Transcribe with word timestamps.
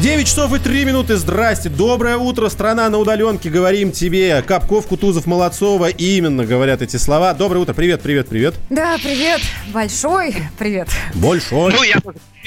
9 0.00 0.26
часов 0.26 0.52
и 0.52 0.58
3 0.58 0.84
минуты. 0.86 1.16
Здрасте. 1.16 1.68
Доброе 1.68 2.16
утро, 2.16 2.48
страна 2.48 2.88
на 2.90 2.98
удаленке. 2.98 3.48
Говорим 3.48 3.92
тебе. 3.92 4.42
Капков, 4.42 4.88
Кутузов, 4.88 5.26
Молодцова. 5.26 5.88
Именно 5.88 6.44
говорят 6.44 6.82
эти 6.82 6.96
слова. 6.96 7.32
Доброе 7.32 7.60
утро. 7.60 7.74
Привет, 7.74 8.02
привет, 8.02 8.28
привет. 8.28 8.54
Да, 8.70 8.96
привет. 9.00 9.40
Большой 9.72 10.34
привет. 10.58 10.88
Большой. 11.14 11.72
Ну, 11.72 11.82
я 11.84 12.00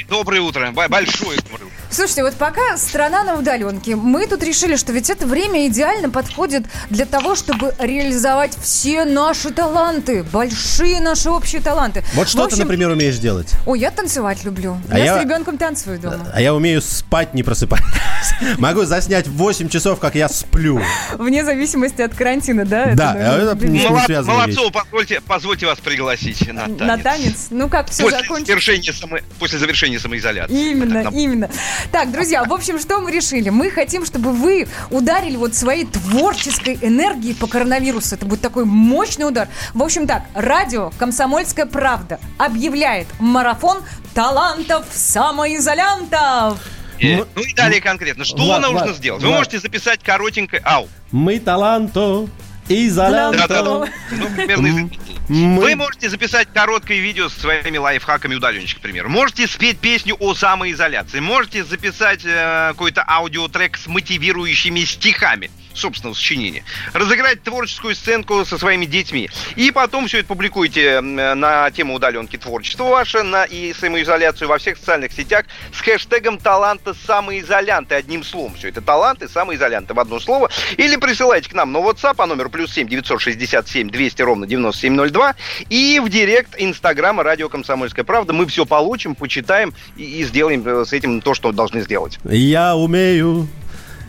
Доброе 0.10 0.42
утро. 0.42 0.72
Большое 0.72 1.40
утро. 1.40 1.68
Слушайте, 1.90 2.24
вот 2.24 2.34
пока 2.34 2.78
страна 2.78 3.24
на 3.24 3.36
удаленке, 3.36 3.96
мы 3.96 4.28
тут 4.28 4.44
решили, 4.44 4.76
что 4.76 4.92
ведь 4.92 5.10
это 5.10 5.26
время 5.26 5.68
идеально 5.68 6.10
подходит 6.10 6.66
для 6.90 7.06
того, 7.06 7.36
чтобы 7.36 7.74
реализовать 7.80 8.56
все 8.62 9.06
наши 9.06 9.52
таланты, 9.52 10.24
большие 10.24 11.00
наши 11.02 11.30
общие 11.30 11.62
таланты. 11.62 12.04
Вот 12.14 12.28
что 12.28 12.44
общем, 12.44 12.58
ты, 12.58 12.64
например, 12.64 12.90
умеешь 12.92 13.18
делать? 13.18 13.52
Ой, 13.66 13.80
я 13.80 13.90
танцевать 13.90 14.44
люблю. 14.44 14.78
А 14.92 15.00
я, 15.00 15.06
я- 15.06 15.20
с 15.20 15.24
ребенком 15.24 15.58
танцую 15.58 15.98
дома. 16.00 16.28
А 16.32 16.42
я 16.42 16.54
умею 16.54 16.82
спать, 16.82 17.34
не 17.38 17.44
просыпаясь. 17.44 17.84
Могу 18.58 18.84
заснять 18.84 19.28
8 19.28 19.70
часов, 19.70 20.00
как 20.00 20.16
я 20.16 20.28
сплю. 20.28 20.82
Вне 21.14 21.46
зависимости 21.46 22.02
от 22.02 22.14
карантина, 22.14 22.66
да? 22.66 22.94
Да, 22.94 23.14
это 23.16 23.68
не 23.68 23.88
Молодцов, 23.88 24.74
позвольте, 24.74 25.22
позвольте 25.22 25.66
вас 25.68 25.80
пригласить 25.80 26.52
на 26.52 26.64
танец. 26.64 26.80
На 26.80 26.98
танец? 26.98 27.48
Ну 27.52 27.70
как, 27.70 27.90
все 27.90 28.04
После 28.04 28.46
завершения, 28.46 28.92
само- 28.92 29.20
после 29.40 29.60
завершения 29.60 30.00
самоизоляции. 30.00 30.72
Именно, 30.72 31.10
именно. 31.14 31.50
Так, 31.92 32.12
друзья, 32.12 32.44
в 32.44 32.52
общем, 32.52 32.80
что 32.80 33.00
мы 33.00 33.12
решили? 33.12 33.50
Мы 33.50 33.70
хотим, 33.70 34.06
чтобы 34.06 34.34
вы 34.34 34.68
ударили 34.90 35.36
вот 35.36 35.54
своей 35.56 35.86
творческой 35.86 36.78
энергией 36.82 37.36
по 37.36 37.48
коронавирусу. 37.48 38.16
Это 38.16 38.26
будет 38.26 38.42
такой 38.42 38.66
мощный 38.66 39.28
удар. 39.28 39.48
В 39.74 39.84
общем 39.84 40.08
так, 40.08 40.24
радио 40.34 40.92
«Комсомольская 40.98 41.68
правда» 41.68 42.20
объявляет 42.38 43.08
марафон 43.20 43.84
талантов 44.16 44.86
самоизолянтов. 44.92 46.60
Э, 47.00 47.24
Ну 47.36 47.42
и 47.44 47.54
далее 47.54 47.82
конкретно. 47.82 48.26
Что 48.26 48.38
Влад, 48.38 48.62
нужно 48.62 48.84
Влад, 48.86 48.96
сделать? 48.96 49.22
Вы 49.22 49.28
Влад. 49.30 49.40
можете 49.40 49.60
записать 49.60 50.02
коротенькое... 50.04 50.62
Ау. 50.66 50.88
Мы 51.12 51.40
таланто, 51.40 52.28
Да-да-да. 52.68 52.76
изолянто. 52.88 53.88
Ну, 54.12 54.28
примерно 54.36 54.90
Мы- 55.30 55.60
Вы 55.62 55.76
можете 55.76 56.10
записать 56.10 56.48
короткое 56.54 57.00
видео 57.00 57.28
со 57.30 57.40
своими 57.40 57.78
лайфхаками 57.78 58.36
удаленщик, 58.36 58.78
к 58.80 58.82
примеру. 58.82 59.10
Можете 59.10 59.46
спеть 59.48 59.78
песню 59.80 60.16
о 60.20 60.34
самоизоляции. 60.34 61.20
Можете 61.20 61.64
записать 61.66 62.22
э, 62.24 62.70
какой-то 62.70 63.04
аудиотрек 63.06 63.78
с 63.78 63.88
мотивирующими 63.88 64.82
стихами 64.82 65.50
собственного 65.78 66.16
сочинения. 66.16 66.64
Разыграть 66.94 67.44
творческую 67.44 67.96
сценку 67.96 68.46
со 68.46 68.58
своими 68.58 68.86
детьми. 68.86 69.30
И 69.56 69.72
потом 69.72 70.08
все 70.08 70.20
это 70.20 70.28
публикуйте 70.28 71.02
на 71.02 71.70
тему 71.72 71.96
удаленки 71.96 72.38
творчество 72.38 72.86
ваше 72.86 73.24
на, 73.24 73.44
и 73.44 73.74
самоизоляцию 73.74 74.48
во 74.48 74.58
всех 74.58 74.78
социальных 74.78 75.12
сетях 75.12 75.46
с 75.74 75.82
хэштегом 75.82 76.38
таланта 76.40 76.94
самоизолянты. 76.94 77.96
Одним 77.96 78.24
словом. 78.24 78.56
Все 78.56 78.70
это 78.70 78.82
таланты 78.82 79.28
самоизолянты 79.28 79.94
в 79.94 80.00
одно 80.00 80.20
слово. 80.20 80.50
Или 80.78 80.96
присылайте 80.96 81.50
к 81.50 81.54
нам 81.54 81.72
на 81.72 81.78
WhatsApp 81.78 82.16
по 82.16 82.26
номеру 82.26 82.50
плюс 82.50 82.74
7 82.74 82.88
967 82.88 83.90
200 83.90 84.22
ровно 84.22 84.48
9702 84.48 85.36
и 85.70 86.02
в 86.04 86.10
директ 86.10 86.56
Инстаграма 86.58 87.24
Радио 87.24 87.50
Комсомольская 87.50 88.06
правда. 88.06 88.34
Мы 88.34 88.46
все 88.48 88.66
получим, 88.66 89.16
почитаем 89.16 89.74
и, 89.96 90.04
и 90.04 90.24
сделаем 90.24 90.68
э, 90.68 90.86
с 90.86 90.94
этим 90.94 91.22
то, 91.22 91.34
что 91.34 91.52
должны 91.52 91.82
сделать. 91.82 92.20
Я 92.24 92.76
умею 92.76 93.48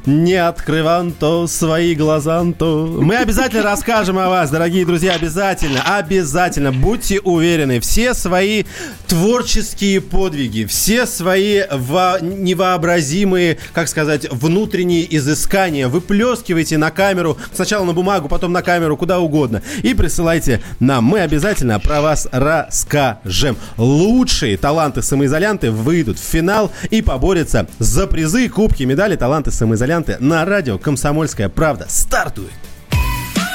не 0.06 0.34
открыванто 0.34 1.46
свои 1.46 1.94
глазанто. 1.94 2.64
Мы 2.64 3.16
обязательно 3.16 3.62
расскажем 3.62 4.18
о 4.18 4.28
вас, 4.28 4.50
дорогие 4.50 4.86
друзья, 4.86 5.14
обязательно, 5.14 5.82
обязательно. 5.82 6.72
Будьте 6.72 7.20
уверены, 7.20 7.80
все 7.80 8.14
свои 8.14 8.64
творческие 9.06 10.00
подвиги, 10.00 10.64
все 10.64 11.06
свои 11.06 11.62
во- 11.70 12.18
невообразимые, 12.20 13.58
как 13.72 13.88
сказать, 13.88 14.30
внутренние 14.30 15.16
изыскания 15.16 15.88
выплескивайте 15.88 16.78
на 16.78 16.90
камеру, 16.90 17.36
сначала 17.52 17.84
на 17.84 17.92
бумагу, 17.92 18.28
потом 18.28 18.52
на 18.52 18.62
камеру, 18.62 18.96
куда 18.96 19.18
угодно, 19.18 19.62
и 19.82 19.94
присылайте 19.94 20.62
нам. 20.80 21.04
Мы 21.04 21.20
обязательно 21.20 21.80
про 21.80 22.00
вас 22.00 22.28
расскажем. 22.30 23.56
Лучшие 23.76 24.56
таланты-самоизолянты 24.56 25.70
выйдут 25.70 26.18
в 26.18 26.22
финал 26.22 26.70
и 26.90 27.02
поборются 27.02 27.66
за 27.78 28.06
призы, 28.06 28.48
кубки, 28.48 28.84
медали, 28.84 29.16
таланты 29.16 29.50
самоизолянты 29.50 29.87
на 29.88 30.44
радио 30.44 30.76
«Комсомольская 30.76 31.48
правда». 31.48 31.86
Стартует! 31.88 32.52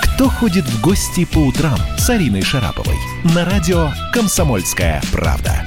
Кто 0.02 0.30
ходит 0.30 0.66
в 0.66 0.82
гости 0.82 1.26
по 1.26 1.38
утрам 1.38 1.78
с 2.00 2.10
Ариной 2.10 2.42
Шараповой? 2.42 2.98
На 3.36 3.46
радио 3.46 3.92
«Комсомольская 4.12 5.00
правда». 5.12 5.64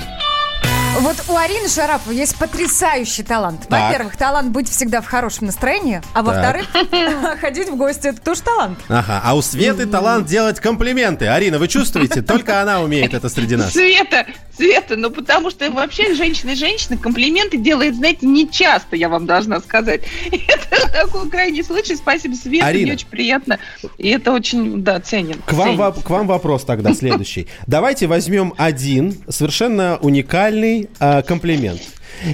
Вот 1.00 1.16
у 1.28 1.36
Арины 1.36 1.68
Шараповой 1.68 2.16
есть 2.16 2.36
потрясающий 2.36 3.22
талант. 3.22 3.68
Так. 3.68 3.92
Во-первых, 3.92 4.16
талант 4.16 4.50
быть 4.50 4.68
всегда 4.68 5.02
в 5.02 5.06
хорошем 5.06 5.46
настроении, 5.46 6.02
а 6.14 6.22
во-вторых, 6.22 6.66
ходить 7.40 7.68
в 7.68 7.76
гости 7.76 8.08
это 8.08 8.20
тоже 8.20 8.42
талант. 8.42 8.78
Ага, 8.88 9.20
а 9.22 9.36
у 9.36 9.42
Светы 9.42 9.86
талант 9.86 10.26
делать 10.26 10.58
комплименты. 10.58 11.26
Арина, 11.26 11.58
вы 11.58 11.68
чувствуете? 11.68 12.22
Только 12.22 12.62
она 12.62 12.80
умеет 12.80 13.14
это 13.14 13.28
среди 13.28 13.54
нас. 13.56 13.72
Света, 13.72 14.26
Света, 14.56 14.96
ну 14.96 15.10
потому 15.10 15.50
что 15.50 15.70
вообще 15.70 16.14
женщина 16.14 16.54
женщина 16.54 16.96
комплименты 16.96 17.56
делает, 17.58 17.94
знаете, 17.96 18.26
не 18.26 18.50
часто, 18.50 18.96
я 18.96 19.08
вам 19.08 19.26
должна 19.26 19.60
сказать. 19.60 20.02
Это 20.30 20.90
такой 20.92 21.28
крайний 21.28 21.62
случай. 21.62 21.96
Спасибо, 21.96 22.34
Света, 22.34 22.66
Арина. 22.66 22.82
мне 22.84 22.92
очень 22.94 23.08
приятно. 23.08 23.58
И 23.98 24.08
это 24.08 24.32
очень, 24.32 24.82
да, 24.82 25.00
ценен. 25.00 25.40
К 25.46 25.52
вам, 25.52 25.76
воп- 25.76 26.02
к 26.02 26.10
вам 26.10 26.26
вопрос 26.26 26.64
тогда 26.64 26.94
следующий. 26.94 27.46
Давайте 27.66 28.06
возьмем 28.06 28.54
один 28.56 29.16
совершенно 29.28 29.98
уникальный 30.00 30.88
а, 30.98 31.22
комплимент. 31.22 31.80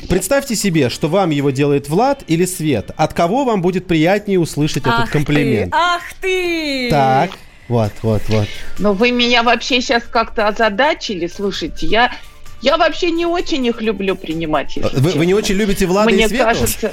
Представьте 0.09 0.55
себе, 0.55 0.91
что 0.91 1.09
вам 1.09 1.31
его 1.31 1.51
делает 1.51 1.89
Влад 1.89 2.23
или 2.29 2.45
Свет. 2.45 2.91
От 2.97 3.15
кого 3.15 3.45
вам 3.45 3.63
будет 3.63 3.87
приятнее 3.87 4.39
услышать 4.39 4.79
этот 4.79 4.93
Ах 4.93 5.11
комплимент? 5.11 5.73
ты, 5.73 5.77
ах 5.77 6.03
ты! 6.21 6.89
Так, 6.91 7.31
вот, 7.69 7.93
вот, 8.03 8.23
вот. 8.29 8.49
Но 8.79 8.93
вы 8.93 9.11
меня 9.11 9.43
вообще 9.43 9.81
сейчас 9.81 10.03
как-то 10.11 10.49
озадачили. 10.49 11.27
Слушайте, 11.27 11.87
я, 11.87 12.13
я 12.61 12.77
вообще 12.77 13.11
не 13.11 13.27
очень 13.27 13.65
их 13.67 13.81
люблю 13.81 14.15
принимать. 14.17 14.77
если 14.77 14.97
Вы, 14.99 15.11
вы 15.13 15.27
не 15.27 15.35
очень 15.35 15.55
любите 15.55 15.87
Влада 15.87 16.11
Мне 16.11 16.25
и 16.25 16.29
Свету? 16.29 16.45
кажется, 16.45 16.93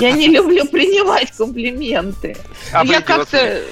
я 0.00 0.12
не 0.12 0.28
люблю 0.28 0.64
принимать 0.66 1.30
комплименты. 1.32 2.36
А 2.72 2.84
я 2.84 3.00
как-то... 3.00 3.62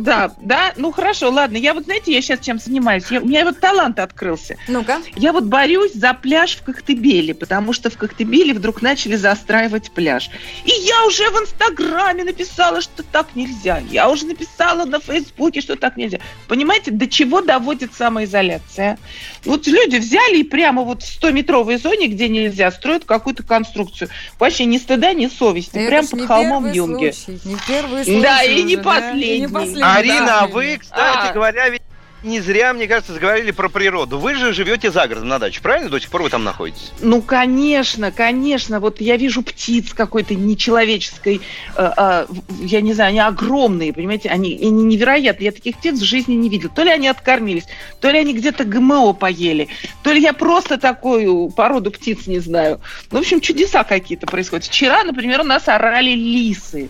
Да, 0.00 0.32
да, 0.40 0.72
ну 0.76 0.92
хорошо, 0.92 1.30
ладно. 1.30 1.56
Я 1.56 1.74
вот, 1.74 1.84
знаете, 1.84 2.12
я 2.12 2.20
сейчас 2.20 2.40
чем 2.40 2.58
занимаюсь? 2.58 3.04
Я- 3.10 3.20
у 3.20 3.26
меня 3.26 3.44
вот 3.44 3.60
талант 3.60 3.98
открылся. 3.98 4.56
Ну-ка. 4.68 5.00
Я 5.16 5.32
вот 5.32 5.44
борюсь 5.44 5.92
за 5.94 6.14
пляж 6.14 6.56
в 6.56 6.62
Коктебеле, 6.62 7.34
потому 7.34 7.72
что 7.72 7.90
в 7.90 7.96
Коктебеле 7.96 8.54
вдруг 8.54 8.82
начали 8.82 9.16
застраивать 9.16 9.90
пляж. 9.90 10.30
И 10.64 10.70
я 10.70 11.04
уже 11.06 11.30
в 11.30 11.34
Инстаграме 11.42 12.24
написала, 12.24 12.80
что 12.80 13.02
так 13.02 13.28
нельзя. 13.34 13.82
Я 13.90 14.10
уже 14.10 14.26
написала 14.26 14.84
на 14.84 15.00
Фейсбуке, 15.00 15.60
что 15.60 15.76
так 15.76 15.96
нельзя. 15.96 16.18
Понимаете, 16.48 16.90
до 16.90 17.06
чего 17.06 17.40
доводит 17.40 17.94
самоизоляция? 17.94 18.98
Вот 19.44 19.66
люди 19.66 19.96
взяли 19.96 20.38
и 20.38 20.42
прямо 20.44 20.82
вот 20.82 21.02
в 21.02 21.22
100-метровой 21.22 21.78
зоне, 21.78 22.08
где 22.08 22.28
нельзя, 22.28 22.70
строят 22.70 23.04
какую-то 23.04 23.42
конструкцию. 23.42 24.10
Вообще 24.38 24.64
ни 24.64 24.78
стыда, 24.78 25.12
ни 25.12 25.26
совести. 25.26 25.76
Это 25.76 25.88
прям 25.88 26.06
под 26.06 26.20
не 26.20 26.26
холмом 26.26 26.72
Юнги. 26.72 27.10
случай, 27.10 27.40
не 27.44 27.56
первый 27.66 28.04
случай. 28.04 28.20
Да, 28.20 28.42
и 28.42 28.62
не 28.62 28.76
уже, 28.76 28.84
да, 28.84 28.90
последний. 28.90 29.46
Последний, 29.74 30.12
Арина, 30.12 30.40
а 30.40 30.46
вы, 30.46 30.78
кстати 30.78 31.28
А. 31.28 31.32
говоря, 31.32 31.68
ведь 31.68 31.82
не 32.22 32.40
зря, 32.40 32.72
мне 32.72 32.88
кажется, 32.88 33.12
заговорили 33.12 33.52
про 33.52 33.68
природу. 33.68 34.18
Вы 34.18 34.34
же 34.34 34.52
живете 34.52 34.90
за 34.90 35.06
городом 35.06 35.28
на 35.28 35.38
даче, 35.38 35.60
правильно? 35.60 35.88
До 35.88 36.00
сих 36.00 36.10
пор 36.10 36.22
вы 36.22 36.30
там 36.30 36.42
находитесь? 36.42 36.92
Ну, 37.00 37.22
конечно, 37.22 38.10
конечно. 38.10 38.80
Вот 38.80 39.00
я 39.00 39.16
вижу 39.16 39.42
птиц 39.42 39.94
какой-то 39.94 40.34
нечеловеческой, 40.34 41.40
э, 41.76 41.90
э, 41.96 42.26
я 42.60 42.80
не 42.80 42.92
знаю, 42.92 43.10
они 43.10 43.20
огромные, 43.20 43.92
понимаете, 43.92 44.30
они, 44.30 44.58
они 44.60 44.82
невероятные. 44.82 45.46
Я 45.46 45.52
таких 45.52 45.76
птиц 45.76 46.00
в 46.00 46.04
жизни 46.04 46.34
не 46.34 46.48
видел. 46.48 46.70
То 46.74 46.82
ли 46.82 46.90
они 46.90 47.06
откормились, 47.06 47.66
то 48.00 48.10
ли 48.10 48.18
они 48.18 48.34
где-то 48.34 48.64
ГМО 48.64 49.12
поели, 49.12 49.68
то 50.02 50.12
ли 50.12 50.20
я 50.20 50.32
просто 50.32 50.76
такую 50.76 51.50
породу 51.50 51.92
птиц 51.92 52.26
не 52.26 52.40
знаю. 52.40 52.80
Ну, 53.12 53.18
в 53.18 53.20
общем, 53.20 53.40
чудеса 53.40 53.84
какие-то 53.84 54.26
происходят. 54.26 54.66
Вчера, 54.66 55.04
например, 55.04 55.42
у 55.42 55.44
нас 55.44 55.68
орали 55.68 56.10
лисы. 56.10 56.88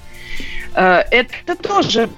Э, 0.75 1.03
Это 1.11 1.55
тоже 1.55 2.09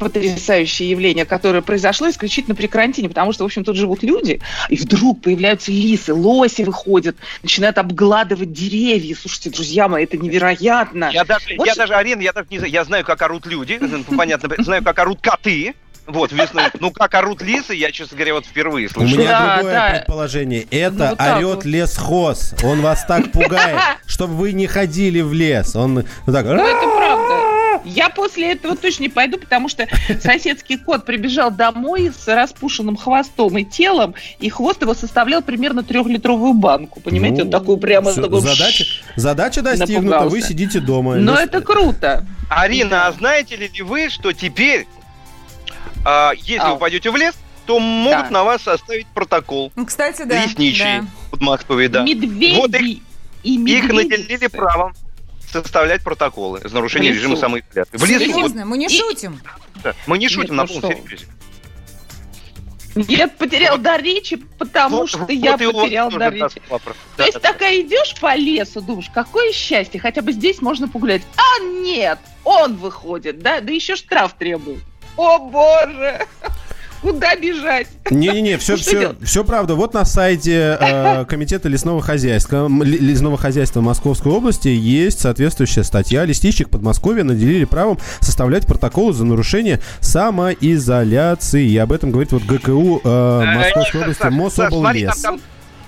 потрясающее 0.00 0.90
явление, 0.90 1.24
которое 1.24 1.62
произошло 1.62 2.08
исключительно 2.08 2.56
при 2.56 2.66
карантине, 2.66 3.08
потому 3.08 3.32
что, 3.32 3.44
в 3.44 3.46
общем, 3.46 3.62
тут 3.62 3.76
живут 3.76 4.02
люди, 4.02 4.40
и 4.68 4.76
вдруг 4.76 5.22
появляются 5.22 5.70
лисы, 5.70 6.12
лоси 6.12 6.62
выходят, 6.62 7.16
начинают 7.42 7.78
обгладывать 7.78 8.52
деревья. 8.52 9.14
Слушайте, 9.14 9.50
друзья 9.50 9.88
мои, 9.88 10.04
это 10.04 10.16
невероятно. 10.16 11.10
Я 11.12 11.24
даже, 11.24 11.54
Вот 11.56 11.66
я 11.66 11.74
же- 11.74 11.78
даже, 11.78 11.94
Арина, 11.94 12.22
я 12.22 12.32
даже 12.32 12.48
не 12.50 12.58
знаю, 12.58 12.72
я 12.72 12.84
знаю, 12.84 13.04
как 13.04 13.20
орут 13.22 13.46
люди, 13.46 13.78
ну, 13.80 14.02
понятно, 14.16 14.50
знаю, 14.58 14.82
как 14.82 14.98
орут 14.98 15.20
коты, 15.20 15.74
вот, 16.06 16.32
весной. 16.32 16.64
Ну, 16.80 16.90
как 16.90 17.14
орут 17.14 17.42
лисы, 17.42 17.74
я, 17.74 17.92
честно 17.92 18.16
говоря, 18.16 18.34
вот 18.34 18.46
впервые 18.46 18.88
У 18.88 18.90
слышу. 18.90 19.16
меня 19.16 19.28
Да, 19.28 19.54
другое 19.56 19.74
да. 19.74 19.90
предположение. 19.90 20.66
Ну, 20.70 20.78
Это 20.78 21.08
вот 21.10 21.18
так 21.18 21.36
орет 21.36 21.54
вот. 21.56 21.64
лесхоз. 21.66 22.54
Он 22.64 22.80
вас 22.80 23.04
так 23.06 23.30
пугает, 23.32 23.78
чтобы 24.06 24.34
вы 24.34 24.52
не 24.52 24.66
ходили 24.66 25.20
в 25.20 25.32
лес. 25.32 25.76
Он 25.76 25.94
ну, 26.26 26.32
так... 26.32 26.46
Ну, 26.46 26.54
это 26.54 26.88
правда. 26.96 27.39
Я 27.84 28.08
после 28.10 28.52
этого 28.52 28.76
точно 28.76 29.04
не 29.04 29.08
пойду, 29.08 29.38
потому 29.38 29.68
что 29.68 29.86
соседский 30.20 30.76
кот 30.78 31.04
прибежал 31.04 31.50
домой 31.50 32.12
с 32.16 32.26
распушенным 32.28 32.96
хвостом 32.96 33.56
и 33.58 33.64
телом, 33.64 34.14
и 34.38 34.48
хвост 34.50 34.82
его 34.82 34.94
составлял 34.94 35.42
примерно 35.42 35.82
трехлитровую 35.82 36.54
банку. 36.54 37.00
Понимаете, 37.00 37.38
Ну, 37.38 37.44
он 37.46 37.50
такую 37.50 37.78
прямо... 37.78 38.10
всё, 38.12 38.22
такой 38.22 38.40
задача, 38.40 38.84
задача 39.16 39.62
достигнута, 39.62 40.00
вы 40.20 40.24
напугался. 40.24 40.48
сидите 40.48 40.80
дома. 40.80 41.16
Но 41.16 41.32
Ну, 41.32 41.38
это 41.38 41.60
круто. 41.60 42.26
Арина, 42.50 43.06
а 43.06 43.12
знаете 43.12 43.56
ли 43.56 43.70
вы, 43.82 44.08
что 44.10 44.32
теперь, 44.32 44.86
а, 46.04 46.32
если 46.36 46.58
Ау. 46.58 46.74
вы 46.74 46.78
пойдете 46.80 47.10
в 47.10 47.16
лес, 47.16 47.34
то 47.66 47.78
могут 47.78 48.24
Да. 48.24 48.30
на 48.30 48.44
вас 48.44 48.62
составить 48.62 49.06
протокол. 49.08 49.70
Ну, 49.76 49.86
Кстати, 49.86 50.22
да. 50.24 50.42
Лесничие 50.44 51.02
да. 51.02 51.06
под 51.30 51.40
Москвой, 51.40 51.88
да. 51.88 52.02
Медведи 52.02 52.56
Вот 52.56 52.74
их- 52.74 52.98
и 53.42 53.54
Их 53.54 53.58
медведицы. 53.60 53.92
наделили 53.94 54.46
правом 54.48 54.92
составлять 55.52 56.02
протоколы 56.02 56.60
за 56.64 56.74
нарушение 56.74 57.12
режима 57.12 57.36
самоизоляции. 57.36 57.96
В 57.96 58.04
лесу. 58.04 58.24
вот, 58.24 58.34
Серьезно, 58.34 58.64
мы 58.64 58.78
не 58.78 58.86
И- 58.86 58.88
шутим. 58.88 59.40
да. 59.82 59.94
Мы 60.06 60.18
не 60.18 60.28
шутим 60.28 60.54
Нет, 60.54 60.68
на 60.68 60.74
ну 60.74 60.80
полном 60.80 61.02
серьезе. 61.04 61.26
Я 62.96 63.28
потерял 63.28 63.78
дар 63.78 64.02
речи, 64.02 64.36
потому 64.58 64.98
Вот- 64.98 65.10
что 65.10 65.18
вот 65.18 65.30
я 65.30 65.56
потерял 65.56 66.10
дар 66.10 66.32
речи. 66.32 66.60
вопрос. 66.68 66.96
То 66.96 67.18
Да, 67.18 67.24
есть 67.26 67.34
да, 67.34 67.40
да. 67.40 67.52
такая 67.52 67.80
идешь 67.82 68.14
по 68.20 68.34
лесу, 68.34 68.80
думаешь, 68.80 69.10
какое 69.14 69.52
счастье, 69.52 70.00
хотя 70.00 70.22
бы 70.22 70.32
здесь 70.32 70.60
можно 70.60 70.88
погулять. 70.88 71.22
А 71.36 71.62
нет, 71.62 72.18
он 72.42 72.74
выходит, 72.76 73.38
да, 73.42 73.60
да 73.60 73.72
еще 73.72 73.94
штраф 73.94 74.34
требует. 74.36 74.80
О 75.16 75.38
боже, 75.38 76.26
куда 77.00 77.36
бежать? 77.36 77.86
Не-не-не, 78.10 78.56
все, 78.58 78.76
все, 78.76 79.14
все 79.22 79.44
правда. 79.44 79.74
Вот 79.74 79.94
на 79.94 80.04
сайте 80.04 80.76
э, 80.80 81.24
Комитета 81.28 81.68
лесного 81.68 82.02
хозяйства, 82.02 82.68
лесного 82.68 83.36
хозяйства 83.36 83.80
Московской 83.80 84.32
области 84.32 84.68
есть 84.68 85.20
соответствующая 85.20 85.84
статья. 85.84 86.24
Лесничек 86.24 86.70
Подмосковья 86.70 87.24
наделили 87.24 87.64
правом 87.64 87.98
составлять 88.20 88.66
протоколы 88.66 89.12
за 89.12 89.24
нарушение 89.24 89.80
самоизоляции. 90.00 91.66
И 91.68 91.76
об 91.78 91.92
этом 91.92 92.10
говорит 92.10 92.32
вот 92.32 92.42
ГКУ 92.42 93.00
э, 93.04 93.44
Московской 93.44 93.84
Саш, 93.84 93.94
области 94.02 94.22
Саш, 94.22 94.34
Саш, 94.54 94.72
смотри, 94.72 95.04
Мособллес. 95.06 95.22
там- 95.22 95.40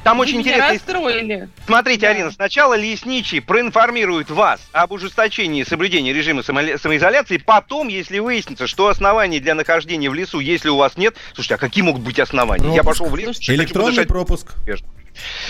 Там 0.04 0.18
очень 0.18 0.38
Вы 0.38 0.42
меня 0.42 0.52
интересно. 0.56 0.72
расстроили. 0.74 1.48
Смотрите, 1.66 2.00
Да. 2.06 2.08
Арина, 2.10 2.30
сначала 2.32 2.74
лесничий 2.74 3.40
проинформирует 3.40 4.30
вас 4.30 4.60
об 4.72 4.90
ужесточении 4.92 5.62
соблюдения 5.62 6.12
режима 6.12 6.42
самоизоляции, 6.42 7.36
потом, 7.36 7.86
если 7.88 8.18
выяснится, 8.18 8.66
что 8.66 8.88
оснований 8.88 9.38
для 9.38 9.54
нахождения 9.54 10.10
в 10.10 10.14
лесу, 10.14 10.40
если 10.40 10.68
у 10.70 10.76
вас 10.76 10.96
нет, 10.96 11.14
слушайте, 11.34 11.54
а 11.54 11.58
какие 11.58 11.84
могут 11.84 12.02
быть 12.02 12.18
основания? 12.18 12.64
Я 12.74 12.82
Пропуск. 12.82 12.98
пошел 13.00 13.06
в 13.06 13.16
лес, 13.16 13.38
Электронный 13.48 13.86
подышать. 13.90 14.08
пропуск. 14.08 14.46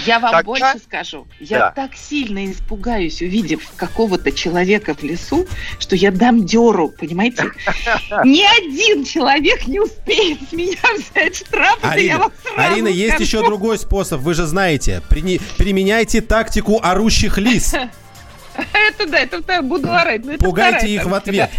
Я 0.06 0.18
вам 0.18 0.32
Так, 0.32 0.44
больше 0.44 0.78
скажу. 0.84 1.26
Я 1.40 1.58
Да. 1.58 1.70
так 1.70 1.94
сильно 1.94 2.50
испугаюсь, 2.50 3.22
увидев 3.22 3.60
какого-то 3.76 4.32
человека 4.32 4.94
в 4.94 5.02
лесу, 5.02 5.46
что 5.78 5.94
я 5.96 6.10
дам 6.10 6.44
деру, 6.44 6.88
понимаете? 6.88 7.44
Ни 8.24 8.42
один 8.42 9.04
человек 9.04 9.66
не 9.66 9.80
успеет 9.80 10.38
с 10.48 10.52
меня 10.52 10.76
взять 10.96 11.36
штраф. 11.36 11.78
Арина, 11.82 12.18
вам 12.18 12.32
сразу 12.42 12.72
Арина, 12.72 12.88
есть 12.88 13.20
еще 13.20 13.42
другой 13.44 13.78
способ, 13.78 14.20
вы 14.20 14.34
же 14.34 14.46
знаете. 14.46 15.02
Прини- 15.08 15.40
применяйте 15.56 16.20
тактику 16.20 16.80
орущих 16.82 17.38
лис. 17.38 17.74
Это 18.54 19.06
да, 19.06 19.18
это 19.20 19.62
буду 19.62 19.90
орать. 19.90 20.24
но 20.24 20.32
это 20.32 20.44
Пугайте 20.44 20.86
их 20.88 21.06
в 21.06 21.14
ответ. 21.14 21.50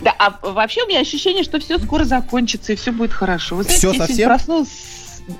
Да, 0.00 0.14
а 0.18 0.38
вообще 0.42 0.82
у 0.82 0.86
меня 0.88 1.00
ощущение, 1.00 1.42
что 1.44 1.58
все 1.58 1.78
скоро 1.78 2.04
закончится 2.04 2.74
и 2.74 2.76
все 2.76 2.92
будет 2.92 3.12
хорошо. 3.12 3.56
Вы 3.56 3.62
знаете, 3.62 3.80
сегодня 3.82 4.06
совсем? 4.06 4.28
проснулась. 4.28 4.68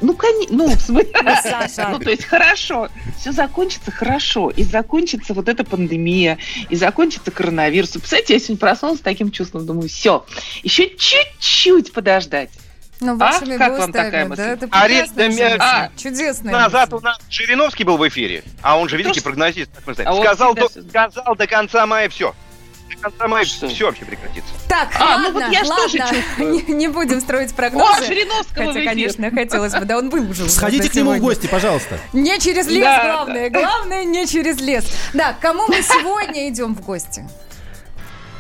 Ну, 0.00 0.14
конечно, 0.14 0.56
ну, 0.56 0.66
в 0.68 0.80
смысле, 0.80 1.12
Саша. 1.42 1.88
ну, 1.90 1.98
то 1.98 2.10
есть 2.10 2.24
хорошо, 2.24 2.88
все 3.18 3.32
закончится 3.32 3.90
хорошо, 3.90 4.50
и 4.50 4.62
закончится 4.64 5.34
вот 5.34 5.48
эта 5.48 5.64
пандемия, 5.64 6.38
и 6.68 6.76
закончится 6.76 7.30
коронавирус. 7.30 7.90
Представляете, 7.90 8.34
я 8.34 8.40
сегодня 8.40 8.56
проснулась 8.58 8.98
с 8.98 9.02
таким 9.02 9.30
чувством, 9.30 9.66
думаю, 9.66 9.88
все, 9.88 10.24
еще 10.62 10.88
чуть-чуть 10.96 11.92
подождать. 11.92 12.50
Ну, 13.02 13.12
А? 13.12 13.16
вашими 13.16 13.56
Как 13.56 13.78
вам 13.78 13.92
такая 13.92 14.26
мысль? 14.26 14.42
да, 14.42 14.48
это 14.52 14.66
меня- 14.66 15.28
мысль. 15.28 15.56
А. 15.58 15.90
Чудесная 15.96 16.52
Назад 16.52 16.92
мысль. 16.92 17.02
у 17.02 17.04
нас 17.06 17.18
Жириновский 17.30 17.84
был 17.84 17.96
в 17.96 18.06
эфире, 18.08 18.44
а 18.60 18.78
он 18.78 18.88
же 18.90 18.98
великий 18.98 19.20
прогнозист, 19.20 19.70
как 19.74 19.86
мы 19.86 19.94
знаем. 19.94 20.10
А 20.10 20.14
сказал, 20.22 20.54
до, 20.54 20.68
сказал 20.68 21.34
до 21.34 21.46
конца 21.46 21.86
мая 21.86 22.10
все. 22.10 22.34
До 22.90 22.96
конца 23.02 23.28
мая 23.28 23.44
Что? 23.44 23.68
все 23.68 23.86
вообще 23.86 24.04
прекратится. 24.04 24.50
Так, 24.68 24.88
А, 24.98 25.18
ну 25.18 25.24
ладно, 25.26 25.40
вот 25.46 25.52
я 25.52 25.62
ладно. 25.64 25.88
чувствую. 25.88 26.64
Не, 26.68 26.74
не 26.74 26.88
будем 26.88 27.20
строить 27.20 27.52
О, 27.52 27.54
прогнозы. 27.54 28.06
Жириновского 28.06 28.64
в 28.64 28.66
Хотя, 28.74 28.84
конечно, 28.84 29.30
хотелось 29.30 29.72
бы, 29.74 29.84
да, 29.84 29.98
он 29.98 30.10
был 30.10 30.28
уже. 30.30 30.48
Сходите 30.48 30.88
к 30.88 30.94
нему 30.94 31.12
в 31.12 31.18
гости, 31.20 31.46
пожалуйста. 31.46 31.98
Не 32.12 32.38
через 32.38 32.66
лес, 32.66 32.84
Да, 32.84 33.02
главное. 33.12 33.50
Главное, 33.50 34.04
не 34.04 34.26
через 34.26 34.60
лес. 34.60 34.84
Да, 35.14 35.32
к 35.34 35.40
кому 35.40 35.66
мы 35.68 35.82
сегодня 35.82 36.48
идем 36.48 36.74
в 36.74 36.80
гости? 36.82 37.24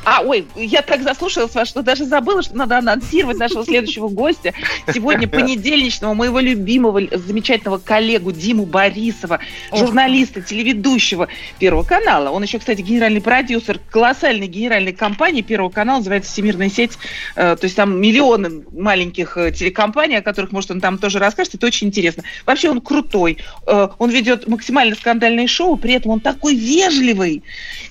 А, 0.04 0.22
ой, 0.22 0.46
я 0.56 0.82
так 0.82 1.02
заслушалась 1.02 1.54
вас, 1.54 1.68
что 1.68 1.82
даже 1.82 2.04
забыла, 2.04 2.42
что 2.42 2.56
надо 2.56 2.78
анонсировать 2.78 3.38
нашего 3.38 3.64
следующего 3.64 4.08
гостя. 4.08 4.54
Сегодня 4.92 5.28
понедельничного 5.28 6.14
моего 6.14 6.40
любимого, 6.40 7.02
замечательного 7.12 7.78
коллегу 7.78 8.32
Диму 8.32 8.64
Борисова, 8.64 9.40
журналиста, 9.72 10.40
телеведущего 10.40 11.28
Первого 11.58 11.82
канала. 11.82 12.30
Он 12.30 12.42
еще, 12.42 12.58
кстати, 12.58 12.80
генеральный 12.80 13.20
продюсер 13.20 13.78
колоссальной 13.90 14.46
генеральной 14.46 14.92
компании 14.92 15.42
Первого 15.42 15.70
канала, 15.70 15.98
называется 15.98 16.32
«Всемирная 16.32 16.70
сеть». 16.70 16.92
Э, 17.36 17.56
То 17.56 17.64
есть 17.64 17.76
там 17.76 18.00
миллионы 18.00 18.64
маленьких 18.72 19.36
э, 19.36 19.52
телекомпаний, 19.52 20.18
о 20.18 20.22
которых, 20.22 20.52
может, 20.52 20.70
он 20.70 20.80
там 20.80 20.98
тоже 20.98 21.18
расскажет. 21.18 21.54
Это 21.54 21.66
очень 21.66 21.88
интересно. 21.88 22.22
Вообще 22.46 22.70
он 22.70 22.80
крутой. 22.80 23.38
Э, 23.66 23.88
Он 23.98 24.10
ведет 24.10 24.48
максимально 24.48 24.94
скандальные 24.94 25.46
шоу, 25.46 25.76
при 25.76 25.94
этом 25.94 26.12
он 26.12 26.20
такой 26.20 26.54
вежливый. 26.54 27.42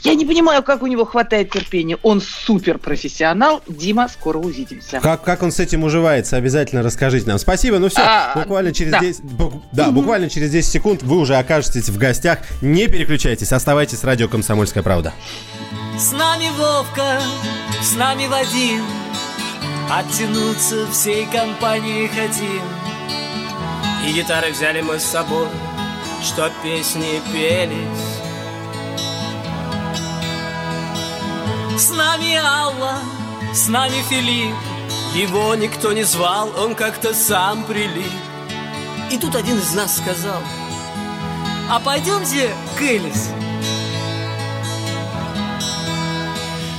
Я 0.04 0.16
не 0.16 0.26
понимаю, 0.26 0.64
как 0.64 0.82
у 0.82 0.88
него 0.88 1.06
хватает 1.06 1.52
терпения. 1.52 1.99
Он 2.02 2.22
супер 2.22 2.78
профессионал. 2.78 3.62
Дима, 3.68 4.08
скоро 4.08 4.38
увидимся. 4.38 5.00
Как, 5.02 5.22
как 5.24 5.44
он 5.44 5.52
с 5.52 5.60
этим 5.60 5.84
уживается, 5.84 6.38
обязательно 6.38 6.82
расскажите 6.82 7.28
нам. 7.28 7.40
Спасибо, 7.40 7.78
ну 7.80 7.90
все, 7.90 8.02
А, 8.02 8.34
буквально 8.36 8.72
через 8.72 8.92
да. 8.92 9.00
10, 9.00 9.22
бу- 9.22 9.62
да, 9.74 9.92
буквально 9.92 10.30
через 10.30 10.52
10 10.52 10.72
секунд 10.72 11.04
вы 11.04 11.18
уже 11.18 11.36
окажетесь 11.36 11.90
в 11.90 11.98
гостях. 11.98 12.40
Не 12.62 12.88
переключайтесь, 12.88 13.52
оставайтесь 13.52 14.00
с 14.00 14.04
радио 14.04 14.28
«Комсомольская 14.28 14.82
правда». 14.84 15.14
С 15.98 16.14
нами 16.14 16.50
Вовка, 16.58 17.20
с 17.82 17.94
нами 17.98 18.28
Вадим 18.28 18.86
Оттянуться 19.90 20.88
всей 20.92 21.26
компанией 21.26 22.08
хотим 22.08 22.62
И 24.08 24.14
гитары 24.14 24.52
взяли 24.52 24.80
мы 24.82 24.98
с 25.00 25.04
собой 25.04 25.48
Чтоб 26.24 26.52
песни 26.64 27.22
пелись 27.34 28.09
С 31.80 31.92
нами 31.92 32.36
Алла, 32.36 33.00
с 33.54 33.70
нами 33.70 34.04
Филипп 34.10 34.54
Его 35.16 35.56
никто 35.56 35.94
не 35.94 36.04
звал, 36.04 36.52
он 36.60 36.76
как-то 36.76 37.14
сам 37.14 37.64
прилип 37.64 38.12
И 39.10 39.18
тут 39.18 39.34
один 39.34 39.58
из 39.58 39.74
нас 39.74 39.96
сказал 39.96 40.42
А 41.72 41.80
пойдемте 41.80 42.50
к 42.78 42.82
Элис 42.82 43.30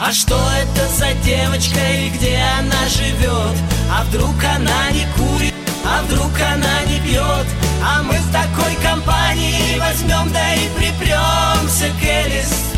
А 0.02 0.12
что 0.12 0.38
это 0.60 0.86
за 0.88 1.14
девочка 1.24 1.80
и 1.80 2.10
где 2.10 2.38
она 2.58 2.86
живет? 2.88 3.56
А 3.90 4.04
вдруг 4.04 4.34
она 4.44 4.90
не 4.90 5.06
курит, 5.16 5.54
а 5.82 6.02
вдруг 6.02 6.32
она 6.38 6.82
не 6.82 7.00
пьет? 7.00 7.46
А 7.82 8.02
мы 8.02 8.18
с 8.18 8.30
такой 8.30 8.74
компанией 8.82 9.80
возьмем, 9.80 10.30
да 10.30 10.54
и 10.56 10.68
припремся 10.76 11.88
к 11.98 12.04
Элис. 12.04 12.69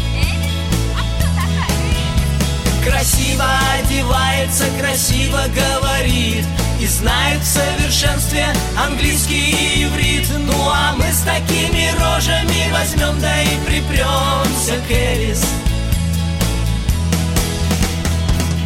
Красиво 2.85 3.45
одевается, 3.79 4.65
красиво 4.81 5.41
говорит 5.55 6.45
И 6.81 6.87
знает 6.87 7.41
в 7.41 7.47
совершенстве 7.47 8.47
английский 8.77 9.51
и 9.51 9.85
иврит. 9.85 10.27
Ну 10.37 10.69
а 10.69 10.95
мы 10.97 11.05
с 11.12 11.21
такими 11.21 11.91
рожами 12.01 12.73
возьмем, 12.73 13.21
да 13.21 13.43
и 13.43 13.57
припремся 13.67 14.75
к 14.89 14.91
Элис. 14.91 15.45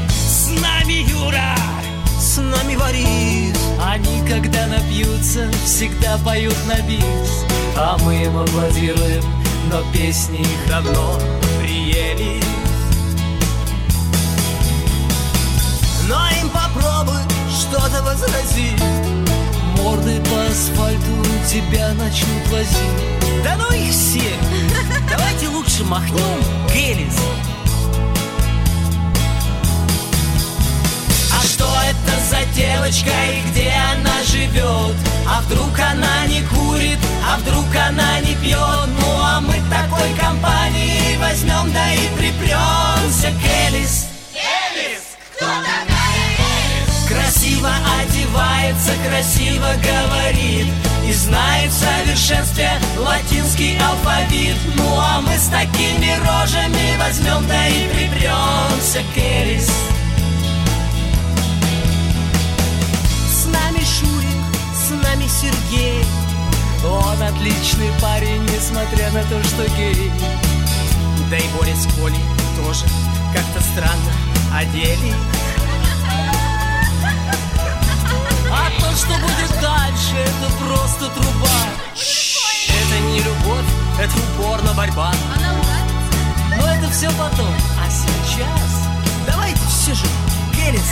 С 0.09 0.49
нами 0.63 1.07
Юра, 1.11 1.55
с 2.19 2.39
нами 2.39 2.77
Борис! 2.77 3.57
Они, 3.83 4.27
когда 4.27 4.67
напьются, 4.67 5.51
всегда 5.65 6.17
поют 6.25 6.57
на 6.67 6.81
бис. 6.87 7.45
А 7.77 7.99
мы 8.03 8.25
им 8.25 8.39
аплодируем, 8.39 9.23
но 9.71 9.83
песни 9.93 10.41
их 10.41 10.69
давно 10.69 11.19
приелись 11.61 12.46
попробуй 16.76 17.21
что-то 17.50 18.02
возразить 18.02 18.83
Морды 19.78 20.21
по 20.21 20.45
асфальту 20.50 21.25
тебя 21.49 21.92
начнут 21.95 22.49
возить 22.50 23.45
Да 23.45 23.56
ну 23.56 23.75
их 23.75 23.92
все! 23.92 24.33
Давайте 25.11 25.49
лучше 25.49 25.85
махнем 25.85 26.40
Гелис 26.73 27.18
А 31.33 31.42
что 31.47 31.68
это 31.83 32.21
за 32.28 32.45
девочка 32.54 33.11
и 33.11 33.50
где 33.50 33.73
она 33.92 34.23
живет? 34.25 34.97
А 35.28 35.40
вдруг 35.42 35.78
она 35.78 36.26
не 36.26 36.42
курит, 36.42 36.99
а 37.28 37.38
вдруг 37.38 37.66
она 37.75 38.21
не 38.21 38.35
пьет? 38.37 38.88
Ну 39.00 39.21
а 39.21 39.40
мы 39.40 39.54
такой 39.71 40.14
компании 40.18 41.16
возьмем, 41.18 41.73
да 41.73 41.92
и 41.92 42.09
припремся 42.16 43.33
к 47.61 47.65
Элис. 47.65 49.09
красиво 49.09 49.69
говорит 49.83 50.67
И 51.07 51.13
знает 51.13 51.71
в 51.71 51.79
совершенстве 51.79 52.71
латинский 52.99 53.79
алфавит. 53.79 54.57
Ну 54.77 54.97
а 54.99 55.21
мы 55.21 55.37
с 55.37 55.47
такими 55.49 56.17
рожами 56.27 56.97
возьмем 56.99 57.47
да 57.47 57.69
и 57.69 57.89
припремся 57.89 59.01
к 59.15 59.17
Элис 59.17 59.71
С 63.31 63.47
нами 63.47 63.85
Шурик, 63.85 64.45
с 64.75 64.91
нами 64.91 65.27
Сергей. 65.29 66.05
Он 66.85 67.23
отличный 67.23 67.91
парень, 68.01 68.43
несмотря 68.45 69.11
на 69.11 69.23
то, 69.25 69.43
что 69.45 69.65
гей. 69.77 70.11
Да 71.31 71.37
и 71.37 71.49
Боря 71.59 71.75
с 71.75 71.87
Колей 71.95 72.23
тоже 72.57 72.85
как-то 73.35 73.61
странно 73.61 74.13
одели 74.57 75.13
А 78.67 78.81
то, 78.81 78.97
что 78.97 79.15
будет 79.19 79.61
дальше, 79.61 80.17
это 80.17 80.53
просто 80.59 81.09
труба. 81.11 81.61
Это 81.95 83.01
не 83.07 83.21
любовь, 83.21 83.65
это 84.01 84.13
упорно 84.17 84.75
борьба. 84.75 85.13
Но 86.59 86.69
это 86.69 86.91
все 86.91 87.09
потом, 87.11 87.55
а 87.79 87.89
сейчас 87.89 88.89
Давайте 89.25 89.61
все 89.69 89.95
же, 89.95 90.07
Геррис 90.53 90.83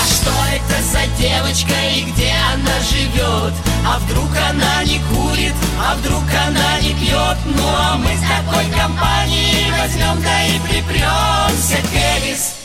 А 0.00 0.06
что 0.06 0.30
это 0.54 0.82
за 0.82 1.06
девочка 1.18 1.74
и 1.94 2.10
где 2.10 2.32
она 2.54 2.80
живет? 2.80 3.52
А 3.86 3.98
вдруг 3.98 4.30
она 4.48 4.84
не 4.84 5.00
курит, 5.10 5.54
а 5.78 5.96
вдруг 5.96 6.24
она 6.48 6.80
не 6.80 6.94
пьет? 6.94 7.36
Ну 7.44 7.66
а 7.66 7.96
мы 7.96 8.16
с 8.16 8.20
такой 8.20 8.70
компанией 8.70 9.70
возьмем 9.78 10.22
да 10.22 10.44
и 10.46 10.58
припремся 10.60 11.76
к 11.76 12.55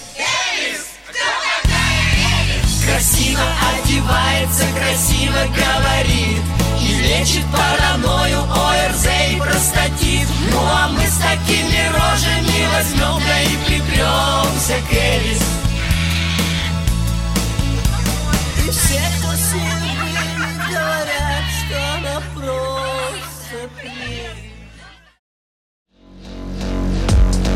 Красиво 2.91 3.41
одевается, 3.73 4.65
красиво 4.77 5.39
говорит 5.55 6.41
И 6.81 6.93
лечит 7.01 7.45
паранойю, 7.45 8.41
ОРЗ 8.41 9.05
и 9.31 9.37
простатит. 9.37 10.27
Ну 10.51 10.59
а 10.59 10.89
мы 10.89 11.07
с 11.07 11.17
такими 11.17 11.87
рожами 11.87 12.67
возьмем 12.73 13.21
да 13.25 13.41
и 13.43 13.55
припремся 13.65 14.75
к 14.89 14.93
Элис. 14.93 15.41
И 18.57 18.69
все, 18.71 19.01
были, 19.23 20.69
говорят, 20.69 21.45
что 21.59 21.77
она 21.95 22.21
просто 22.35 22.80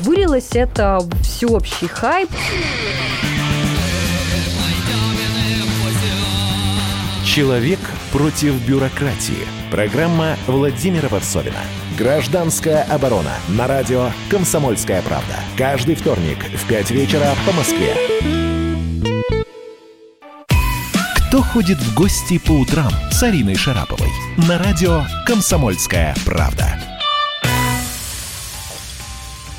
Вылилось 0.00 0.50
это 0.54 1.00
всеобщий 1.22 1.88
хайп. 1.88 2.30
Человек 7.24 7.78
против 8.12 8.54
бюрократии. 8.66 9.46
Программа 9.70 10.36
Владимира 10.46 11.08
Варсовина. 11.08 11.60
Гражданская 11.96 12.84
оборона. 12.84 13.32
На 13.48 13.66
радио 13.66 14.10
«Комсомольская 14.30 15.02
правда». 15.02 15.34
Каждый 15.56 15.94
вторник 15.94 16.38
в 16.54 16.66
5 16.68 16.90
вечера 16.92 17.34
по 17.44 17.52
Москве. 17.52 17.94
Кто 21.28 21.42
ходит 21.42 21.78
в 21.78 21.94
гости 21.94 22.38
по 22.38 22.52
утрам 22.52 22.90
с 23.10 23.22
Ариной 23.22 23.56
Шараповой? 23.56 24.08
На 24.48 24.58
радио 24.58 25.04
«Комсомольская 25.26 26.14
правда». 26.24 26.97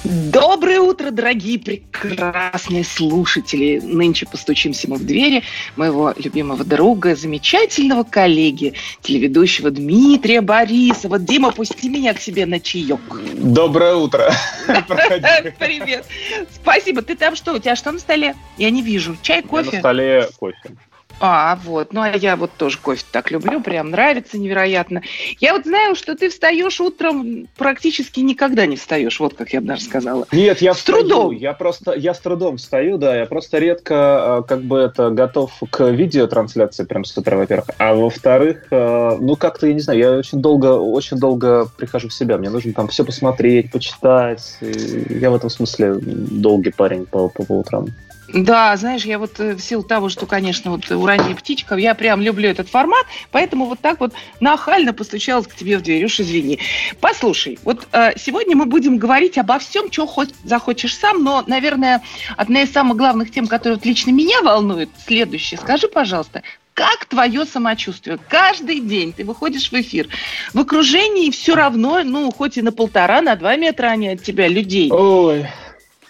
Доброе 0.05 0.79
утро, 0.79 1.11
дорогие 1.11 1.59
прекрасные 1.59 2.85
слушатели. 2.85 3.81
Нынче 3.83 4.25
постучимся 4.25 4.89
мы 4.89 4.95
в 4.95 5.05
двери 5.05 5.43
моего 5.75 6.13
любимого 6.17 6.63
друга, 6.63 7.15
замечательного 7.15 8.03
коллеги, 8.03 8.73
телеведущего 9.01 9.71
Дмитрия 9.71 10.39
Борисова. 10.39 11.19
Дима, 11.19 11.51
пусти 11.51 11.89
меня 11.89 12.13
к 12.13 12.21
себе 12.21 12.45
на 12.45 12.61
чаек. 12.61 13.01
Доброе 13.35 13.95
утро. 13.95 14.31
Привет. 14.67 16.05
Спасибо. 16.53 17.01
Ты 17.01 17.17
там 17.17 17.35
что? 17.35 17.53
У 17.53 17.59
тебя 17.59 17.75
что 17.75 17.91
на 17.91 17.99
столе? 17.99 18.35
Я 18.57 18.69
не 18.69 18.81
вижу. 18.81 19.17
Чай, 19.21 19.41
кофе? 19.41 19.71
На 19.73 19.79
столе 19.79 20.29
кофе. 20.39 20.77
А, 21.19 21.59
вот. 21.63 21.93
Ну, 21.93 22.01
а 22.01 22.09
я 22.09 22.35
вот 22.35 22.51
тоже 22.57 22.77
кофе 22.77 23.03
так 23.11 23.31
люблю, 23.31 23.61
прям 23.61 23.91
нравится 23.91 24.37
невероятно. 24.37 25.01
Я 25.39 25.53
вот 25.53 25.65
знаю, 25.65 25.95
что 25.95 26.15
ты 26.15 26.29
встаешь 26.29 26.79
утром, 26.79 27.47
практически 27.57 28.19
никогда 28.21 28.65
не 28.65 28.75
встаешь, 28.75 29.19
вот 29.19 29.33
как 29.33 29.51
я 29.53 29.61
бы 29.61 29.67
даже 29.67 29.83
сказала. 29.83 30.25
Нет, 30.31 30.61
я 30.61 30.73
с 30.73 30.81
трудом. 30.81 31.31
Я 31.31 31.53
просто, 31.53 31.93
я 31.93 32.13
с 32.13 32.19
трудом 32.19 32.57
встаю, 32.57 32.97
да, 32.97 33.17
я 33.17 33.25
просто 33.25 33.57
редко, 33.59 34.43
как 34.47 34.61
бы 34.61 34.79
это, 34.79 35.09
готов 35.09 35.51
к 35.69 35.89
видеотрансляции 35.89 36.85
прям 36.85 37.03
с 37.03 37.17
утра, 37.17 37.37
во-первых. 37.37 37.69
А 37.77 37.93
во-вторых, 37.93 38.67
ну, 38.71 39.35
как-то, 39.35 39.67
я 39.67 39.73
не 39.73 39.81
знаю, 39.81 39.99
я 39.99 40.11
очень 40.11 40.41
долго, 40.41 40.73
очень 40.77 41.17
долго 41.17 41.67
прихожу 41.77 42.09
в 42.09 42.13
себя. 42.13 42.37
Мне 42.37 42.49
нужно 42.49 42.73
там 42.73 42.87
все 42.87 43.03
посмотреть, 43.03 43.71
почитать. 43.71 44.57
И 44.61 45.19
я 45.19 45.31
в 45.31 45.35
этом 45.35 45.49
смысле 45.49 45.95
долгий 46.01 46.71
парень 46.71 47.05
по, 47.05 47.29
по, 47.29 47.43
по 47.43 47.59
утрам. 47.59 47.87
Да, 48.33 48.75
знаешь, 48.77 49.05
я 49.05 49.17
вот 49.17 49.39
в 49.39 49.59
силу 49.59 49.83
того, 49.83 50.09
что, 50.09 50.25
конечно, 50.25 50.71
вот 50.71 50.89
уранняя 50.91 51.35
птичка, 51.35 51.75
я 51.75 51.95
прям 51.95 52.21
люблю 52.21 52.49
этот 52.49 52.69
формат, 52.69 53.05
поэтому 53.31 53.65
вот 53.65 53.79
так 53.79 53.99
вот 53.99 54.13
нахально 54.39 54.93
постучалась 54.93 55.47
к 55.47 55.55
тебе 55.55 55.77
в 55.77 55.81
дверь, 55.81 56.05
уж 56.05 56.19
извини. 56.19 56.59
Послушай, 57.01 57.57
вот 57.63 57.87
э, 57.91 58.11
сегодня 58.17 58.55
мы 58.55 58.65
будем 58.65 58.97
говорить 58.97 59.37
обо 59.37 59.57
всем, 59.57 59.91
что 59.91 60.05
хоть 60.05 60.29
захочешь 60.43 60.95
сам, 60.95 61.23
но, 61.23 61.43
наверное, 61.47 62.01
одна 62.37 62.61
из 62.61 62.71
самых 62.71 62.97
главных 62.97 63.31
тем, 63.31 63.47
которая 63.47 63.77
вот 63.77 63.85
лично 63.85 64.11
меня 64.11 64.41
волнует, 64.41 64.89
следующее. 65.05 65.59
Скажи, 65.59 65.87
пожалуйста, 65.87 66.43
как 66.73 67.05
твое 67.05 67.45
самочувствие? 67.45 68.19
Каждый 68.29 68.79
день 68.79 69.11
ты 69.11 69.25
выходишь 69.25 69.71
в 69.71 69.73
эфир. 69.73 70.07
В 70.53 70.59
окружении 70.59 71.31
все 71.31 71.55
равно, 71.55 72.03
ну, 72.03 72.31
хоть 72.31 72.57
и 72.57 72.61
на 72.61 72.71
полтора, 72.71 73.21
на 73.21 73.35
два 73.35 73.55
метра 73.55 73.87
они 73.87 74.09
от 74.09 74.23
тебя 74.23 74.47
людей. 74.47 74.91
Ой. 74.91 75.47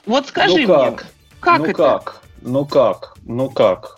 Вот 0.05 0.27
скажи 0.27 0.67
ну 0.67 0.89
мне. 0.89 0.97
Как 1.39 1.60
ну 1.60 1.65
это? 1.65 1.74
как? 1.74 2.22
Ну 2.41 2.65
как? 2.65 3.17
Ну 3.24 3.50
как? 3.50 3.98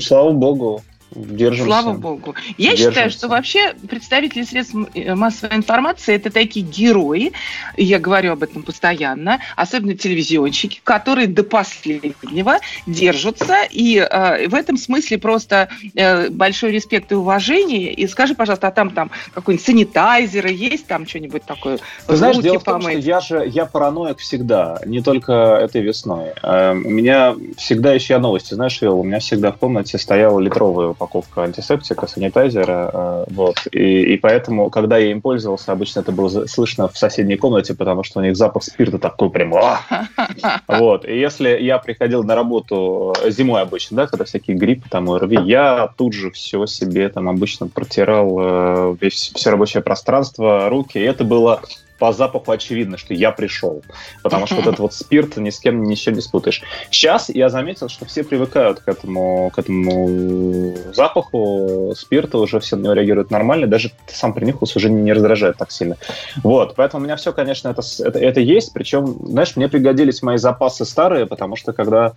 Слава 0.00 0.32
богу. 0.32 0.82
Держимся. 1.10 1.64
Слава 1.64 1.92
богу. 1.92 2.34
Я 2.56 2.70
Держимся. 2.70 2.90
считаю, 2.90 3.10
что 3.10 3.28
вообще 3.28 3.74
представители 3.88 4.44
средств 4.44 4.74
массовой 4.74 5.56
информации 5.56 6.14
это 6.14 6.30
такие 6.30 6.64
герои, 6.64 7.32
я 7.76 7.98
говорю 7.98 8.32
об 8.32 8.42
этом 8.42 8.62
постоянно, 8.62 9.40
особенно 9.56 9.96
телевизионщики, 9.96 10.80
которые 10.84 11.26
до 11.26 11.42
последнего 11.42 12.58
держатся, 12.86 13.56
и 13.70 13.96
э, 13.98 14.48
в 14.48 14.54
этом 14.54 14.76
смысле 14.76 15.18
просто 15.18 15.68
э, 15.94 16.28
большой 16.30 16.72
респект 16.72 17.10
и 17.10 17.16
уважение. 17.16 17.92
И 17.92 18.06
скажи, 18.06 18.34
пожалуйста, 18.34 18.68
а 18.68 18.70
там 18.70 18.90
там 18.90 19.10
какой-нибудь 19.34 19.66
санитайзер 19.66 20.46
есть, 20.46 20.86
там 20.86 21.06
что-нибудь 21.08 21.42
такое? 21.42 21.78
Ты 22.06 22.16
знаешь, 22.16 22.36
руки 22.36 22.48
дело 22.48 22.60
в 22.60 22.64
том, 22.64 22.82
что 22.82 22.90
я 22.90 23.20
же 23.20 23.44
я 23.46 23.66
параноик 23.66 24.18
всегда, 24.18 24.80
не 24.86 25.02
только 25.02 25.32
этой 25.32 25.80
весной. 25.82 26.32
Э, 26.42 26.72
У 26.72 26.90
меня 26.90 27.34
всегда 27.56 27.92
еще 27.92 28.18
новости, 28.18 28.54
знаешь, 28.54 28.80
вел, 28.80 29.00
у 29.00 29.04
меня 29.04 29.18
всегда 29.18 29.50
в 29.50 29.56
комнате 29.56 29.98
стояла 29.98 30.38
литровая 30.38 30.94
упаковка 31.00 31.42
антисептика, 31.42 32.06
санитайзера, 32.06 32.90
э, 32.92 33.24
вот, 33.30 33.66
и, 33.72 34.14
и 34.14 34.16
поэтому, 34.18 34.68
когда 34.68 34.98
я 34.98 35.10
им 35.10 35.22
пользовался, 35.22 35.72
обычно 35.72 36.00
это 36.00 36.12
было 36.12 36.46
слышно 36.46 36.88
в 36.88 36.98
соседней 36.98 37.36
комнате, 37.36 37.74
потому 37.74 38.02
что 38.02 38.20
у 38.20 38.22
них 38.22 38.36
запах 38.36 38.62
спирта 38.62 38.98
такой 38.98 39.30
прям, 39.30 39.50
вот, 40.68 41.04
и 41.08 41.18
если 41.18 41.48
я 41.58 41.78
приходил 41.78 42.22
на 42.22 42.34
работу 42.34 43.14
э, 43.22 43.30
зимой 43.30 43.62
обычно, 43.62 43.96
да, 43.96 44.06
когда 44.06 44.24
всякие 44.24 44.56
гриппы, 44.56 44.88
там, 44.90 45.10
ОРВИ, 45.10 45.38
я 45.44 45.90
тут 45.96 46.12
же 46.12 46.30
все 46.30 46.66
себе 46.66 47.08
там 47.08 47.28
обычно 47.28 47.66
протирал 47.68 48.36
э, 48.38 48.96
весь, 49.00 49.32
все 49.34 49.50
рабочее 49.50 49.82
пространство, 49.82 50.68
руки, 50.68 50.98
и 50.98 51.02
это 51.02 51.24
было 51.24 51.62
по 52.00 52.12
запаху 52.12 52.50
очевидно, 52.50 52.96
что 52.96 53.14
я 53.14 53.30
пришел. 53.30 53.82
Потому 54.22 54.46
что 54.46 54.56
вот 54.56 54.66
этот 54.66 54.78
вот 54.80 54.94
спирт 54.94 55.36
ни 55.36 55.50
с 55.50 55.60
кем 55.60 55.84
ничего 55.84 56.14
не 56.14 56.22
спутаешь. 56.22 56.62
Сейчас 56.90 57.28
я 57.28 57.48
заметил, 57.50 57.88
что 57.88 58.06
все 58.06 58.24
привыкают 58.24 58.80
к 58.80 58.88
этому, 58.88 59.50
к 59.54 59.58
этому 59.58 60.74
запаху 60.92 61.92
спирта, 61.96 62.38
уже 62.38 62.58
все 62.58 62.76
на 62.76 62.84
него 62.84 62.94
реагируют 62.94 63.30
нормально, 63.30 63.66
даже 63.66 63.92
сам 64.08 64.32
принюхался, 64.32 64.78
уже 64.78 64.88
не, 64.90 65.02
не 65.02 65.12
раздражает 65.12 65.58
так 65.58 65.70
сильно. 65.70 65.96
Вот, 66.42 66.74
поэтому 66.74 67.02
у 67.02 67.04
меня 67.04 67.16
все, 67.16 67.32
конечно, 67.32 67.68
это, 67.68 67.82
с- 67.82 68.00
это, 68.00 68.18
это 68.18 68.40
есть, 68.40 68.72
причем, 68.72 69.16
знаешь, 69.26 69.54
мне 69.56 69.68
пригодились 69.68 70.22
мои 70.22 70.38
запасы 70.38 70.84
старые, 70.86 71.26
потому 71.26 71.56
что 71.56 71.72
когда 71.74 72.14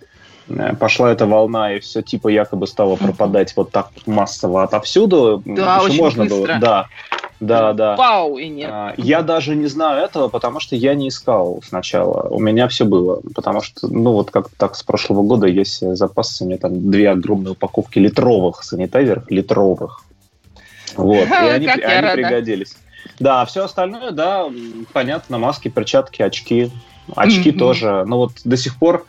э, 0.48 0.74
пошла 0.76 1.12
эта 1.12 1.26
волна, 1.26 1.74
и 1.74 1.80
все 1.80 2.00
типа 2.02 2.28
якобы 2.28 2.66
стало 2.66 2.96
пропадать 2.96 3.52
вот 3.56 3.70
так 3.70 3.90
массово 4.06 4.62
отовсюду. 4.62 5.42
Да, 5.44 5.82
очень 5.82 5.98
можно 5.98 6.24
быстро. 6.24 6.36
было, 6.38 6.58
да. 6.58 6.86
Да, 7.46 7.72
да. 7.72 7.96
Вау, 7.96 8.38
и 8.38 8.48
нет. 8.48 8.70
А, 8.72 8.94
Я 8.96 9.22
даже 9.22 9.54
не 9.54 9.66
знаю 9.66 10.04
этого, 10.04 10.28
потому 10.28 10.60
что 10.60 10.76
я 10.76 10.94
не 10.94 11.08
искал 11.08 11.62
сначала. 11.66 12.28
У 12.30 12.40
меня 12.40 12.68
все 12.68 12.84
было. 12.84 13.20
Потому 13.34 13.60
что, 13.60 13.88
ну, 13.88 14.12
вот 14.12 14.30
как 14.30 14.48
так 14.56 14.74
с 14.74 14.82
прошлого 14.82 15.22
года 15.22 15.46
я 15.46 15.64
себе 15.64 15.96
запас, 15.96 16.40
у 16.40 16.46
меня 16.46 16.58
там 16.58 16.90
две 16.90 17.10
огромные 17.10 17.52
упаковки 17.52 17.98
литровых 17.98 18.62
санитайзеров, 18.62 19.30
литровых. 19.30 20.02
Вот, 20.96 21.28
и 21.28 21.46
они, 21.46 21.66
они 21.66 22.08
пригодились. 22.12 22.76
Да, 23.18 23.44
все 23.44 23.64
остальное, 23.64 24.12
да, 24.12 24.46
понятно, 24.92 25.38
маски, 25.38 25.68
перчатки, 25.68 26.22
очки. 26.22 26.70
Очки 27.14 27.50
Мгм. 27.50 27.58
тоже. 27.58 28.04
Ну, 28.06 28.16
вот 28.16 28.32
до 28.44 28.56
сих 28.56 28.78
пор, 28.78 29.06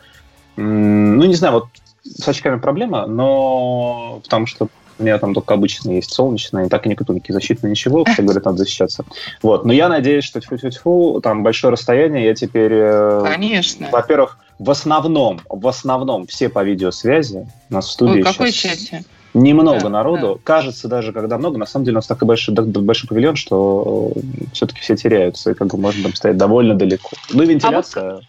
ну, 0.56 1.24
не 1.24 1.34
знаю, 1.34 1.54
вот 1.54 1.66
с 2.02 2.28
очками 2.28 2.58
проблема, 2.58 3.06
но 3.06 4.20
потому 4.22 4.46
что 4.46 4.68
у 4.98 5.02
меня 5.02 5.18
там 5.18 5.34
только 5.34 5.54
обычные 5.54 5.96
есть 5.96 6.12
солнечные, 6.12 6.68
так 6.68 6.86
и 6.86 6.88
никакой 6.88 7.16
никакие 7.16 7.34
защитные 7.34 7.70
ничего, 7.70 8.04
все 8.04 8.22
говорят, 8.22 8.44
надо 8.44 8.58
защищаться. 8.58 9.04
Вот, 9.42 9.64
но 9.64 9.72
я 9.72 9.88
надеюсь, 9.88 10.24
что 10.24 10.40
тьфу-тьфу-тьфу, 10.40 11.20
там 11.20 11.42
большое 11.42 11.72
расстояние, 11.72 12.24
я 12.24 12.34
теперь, 12.34 12.72
э, 12.72 13.22
Конечно. 13.24 13.88
во-первых, 13.90 14.38
в 14.58 14.70
основном, 14.70 15.40
в 15.48 15.66
основном 15.68 16.26
все 16.26 16.48
по 16.48 16.64
видеосвязи, 16.64 17.46
у 17.70 17.74
нас 17.74 17.88
в 17.88 17.90
студии 17.90 18.18
Ой, 18.18 18.22
какой 18.22 18.50
сейчас 18.52 18.78
чате? 18.78 19.04
Немного 19.36 19.84
Да, 19.84 19.88
народу. 19.88 20.40
Кажется, 20.42 20.88
даже 20.88 21.12
когда 21.12 21.38
много, 21.38 21.58
на 21.58 21.66
самом 21.66 21.84
деле 21.84 21.96
у 21.96 21.98
нас 21.98 22.06
такой 22.06 22.28
большой, 22.28 22.54
да- 22.54 22.62
да- 22.62 22.80
большой 22.80 23.08
павильон, 23.08 23.36
что 23.36 24.12
все-таки 24.52 24.80
все 24.80 24.96
теряются, 24.96 25.50
и 25.50 25.54
как 25.54 25.68
бы 25.68 25.78
можно 25.78 26.02
там 26.04 26.14
стоять 26.14 26.36
довольно 26.36 26.74
далеко. 26.74 27.10
Ну 27.32 27.42
и 27.42 27.46
вентиляция. 27.46 28.20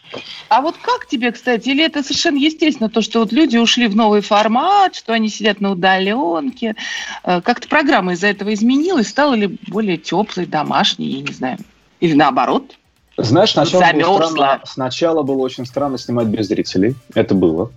А 0.49 0.61
вот 0.61 0.75
как 0.81 1.07
тебе, 1.07 1.31
кстати, 1.31 1.69
или 1.69 1.83
это 1.83 2.03
совершенно 2.03 2.37
естественно, 2.37 2.89
то, 2.89 3.01
что 3.01 3.19
вот 3.19 3.31
люди 3.31 3.57
ушли 3.57 3.87
в 3.87 3.95
новый 3.95 4.21
формат, 4.21 4.95
что 4.95 5.13
они 5.13 5.29
сидят 5.29 5.59
на 5.61 5.71
удаленке, 5.71 6.75
Э, 7.23 7.41
как-то 7.41 7.67
программа 7.67 8.13
из-за 8.13 8.27
этого 8.27 8.53
изменилась, 8.53 9.09
стала 9.09 9.33
ли 9.33 9.57
более 9.67 9.97
теплой, 9.97 10.45
домашней, 10.45 11.07
я 11.07 11.21
не 11.21 11.33
знаю, 11.33 11.57
или 11.99 12.13
наоборот? 12.13 12.75
Знаешь, 13.17 13.51
сначала 13.51 13.91
было, 13.91 14.25
странно, 14.25 14.61
сначала 14.65 15.23
было 15.23 15.39
очень 15.39 15.65
странно 15.65 15.97
снимать 15.97 16.27
без 16.27 16.47
зрителей. 16.47 16.95
Это 17.15 17.33
было. 17.33 17.71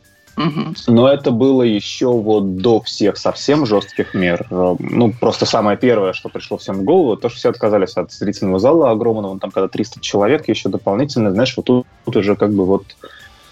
Но 0.87 1.09
это 1.09 1.30
было 1.30 1.62
еще 1.62 2.06
вот 2.09 2.56
до 2.56 2.80
всех 2.80 3.16
совсем 3.16 3.66
жестких 3.66 4.14
мер. 4.14 4.47
Э, 4.50 4.76
Ну, 4.78 5.12
просто 5.12 5.47
самое 5.47 5.76
первое, 5.76 6.12
что 6.12 6.28
пришло 6.28 6.56
всем 6.56 6.76
в 6.76 6.85
голову, 6.85 7.16
то, 7.16 7.28
что 7.28 7.38
все 7.38 7.50
отказались 7.50 7.97
от 7.97 8.12
зрительного 8.12 8.59
зала 8.59 8.90
огромного, 8.90 9.38
там, 9.38 9.50
когда 9.50 9.68
300 9.68 10.00
человек, 10.00 10.49
еще 10.49 10.68
дополнительно, 10.68 11.30
знаешь, 11.32 11.54
вот 11.56 11.66
тут, 11.66 11.87
тут 12.04 12.16
уже 12.16 12.37
как 12.37 12.52
бы 12.52 12.64
вот 12.64 12.85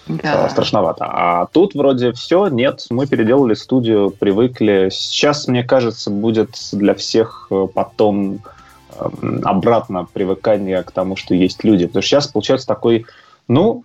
Да. 0.07 0.47
э, 0.47 0.49
страшновато. 0.49 1.05
А 1.07 1.45
тут 1.51 1.75
вроде 1.75 2.11
все, 2.13 2.47
нет, 2.47 2.85
мы 2.89 3.05
переделали 3.07 3.53
студию, 3.53 4.09
привыкли. 4.09 4.89
Сейчас, 4.91 5.47
мне 5.47 5.63
кажется, 5.63 6.09
будет 6.09 6.57
для 6.71 6.93
всех 6.95 7.47
э, 7.51 7.67
потом 7.73 8.39
э, 8.99 9.09
обратно 9.43 10.07
привыкание 10.11 10.81
к 10.83 10.91
тому, 10.91 11.15
что 11.15 11.35
есть 11.35 11.63
люди. 11.63 11.85
Потому 11.85 12.01
что 12.01 12.09
сейчас 12.09 12.27
получается 12.27 12.67
такой, 12.67 13.05
ну, 13.47 13.83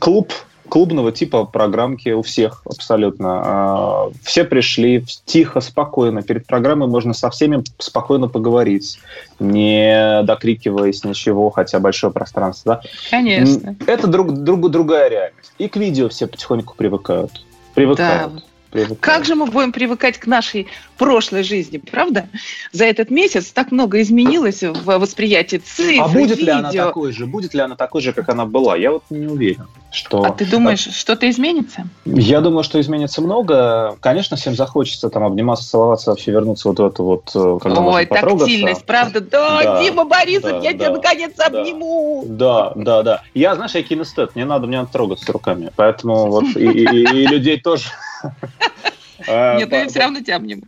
клуб 0.00 0.32
клубного 0.68 1.12
типа 1.12 1.44
программки 1.44 2.10
у 2.10 2.22
всех 2.22 2.62
абсолютно. 2.64 3.42
А, 3.44 4.10
Все 4.22 4.44
пришли 4.44 5.04
тихо, 5.24 5.60
спокойно. 5.60 6.22
Перед 6.22 6.46
программой 6.46 6.88
можно 6.88 7.14
со 7.14 7.30
всеми 7.30 7.62
спокойно 7.78 8.28
поговорить, 8.28 8.98
не 9.38 10.22
докрикиваясь 10.22 11.04
ничего, 11.04 11.50
хотя 11.50 11.78
большое 11.78 12.12
пространство. 12.12 12.82
Да? 12.82 12.90
Конечно. 13.10 13.76
Это 13.86 14.06
друг, 14.06 14.32
друг, 14.32 14.70
другая 14.70 15.08
реальность. 15.08 15.52
И 15.58 15.68
к 15.68 15.76
видео 15.76 16.08
все 16.08 16.26
потихоньку 16.26 16.74
привыкают. 16.76 17.44
Привыкают. 17.74 18.34
Да. 18.34 18.42
Привыкают. 18.70 19.00
Как 19.00 19.24
же 19.24 19.34
мы 19.34 19.46
будем 19.46 19.72
привыкать 19.72 20.18
к 20.18 20.26
нашей 20.26 20.66
прошлой 20.96 21.42
жизни, 21.42 21.78
правда? 21.78 22.28
За 22.72 22.84
этот 22.84 23.10
месяц 23.10 23.46
так 23.46 23.72
много 23.72 24.00
изменилось 24.00 24.62
в 24.62 24.98
восприятии 24.98 25.56
цифр, 25.56 26.02
А 26.02 26.08
будет 26.08 26.38
ли 26.38 26.50
она 26.50 26.68
видео. 26.68 26.86
такой 26.86 27.12
же? 27.12 27.26
Будет 27.26 27.54
ли 27.54 27.60
она 27.60 27.76
такой 27.76 28.02
же, 28.02 28.12
как 28.12 28.28
она 28.28 28.44
была? 28.46 28.76
Я 28.76 28.92
вот 28.92 29.04
не 29.10 29.26
уверен. 29.26 29.66
Что... 29.90 30.22
А 30.22 30.30
ты 30.30 30.44
думаешь, 30.44 30.80
что-то 30.80 31.30
изменится? 31.30 31.88
Я 32.04 32.40
думаю, 32.40 32.62
что 32.62 32.78
изменится 32.80 33.22
много. 33.22 33.96
Конечно, 34.00 34.36
всем 34.36 34.54
захочется 34.54 35.08
там 35.08 35.24
обниматься, 35.24 35.68
целоваться, 35.68 36.10
вообще 36.10 36.30
вернуться 36.30 36.68
вот 36.68 36.78
в 36.78 36.84
эту 36.84 37.04
вот, 37.04 37.30
э, 37.34 37.58
когда 37.62 37.80
Ой, 37.80 38.04
тактильность, 38.04 38.84
правда? 38.84 39.20
Да, 39.20 39.62
Да, 39.62 39.82
Дима 39.82 40.04
Борисов, 40.04 40.50
да, 40.50 40.58
я 40.58 40.74
тебя 40.74 40.88
да, 40.88 40.92
наконец 40.96 41.32
да. 41.36 41.46
обниму. 41.46 42.24
Да, 42.26 42.72
да, 42.74 43.02
да. 43.02 43.22
Я, 43.32 43.54
знаешь, 43.54 43.74
я 43.74 43.82
кинестет, 43.82 44.34
мне 44.34 44.44
надо, 44.44 44.66
мне 44.66 44.78
надо 44.78 44.92
трогаться 44.92 45.32
руками. 45.32 45.70
Поэтому 45.76 46.30
вот 46.30 46.44
и 46.54 46.68
людей 47.26 47.58
тоже. 47.58 47.84
Э, 49.26 49.58
Нет, 49.58 49.72
я 49.72 49.88
все 49.88 50.00
равно 50.00 50.20
обниму. 50.32 50.62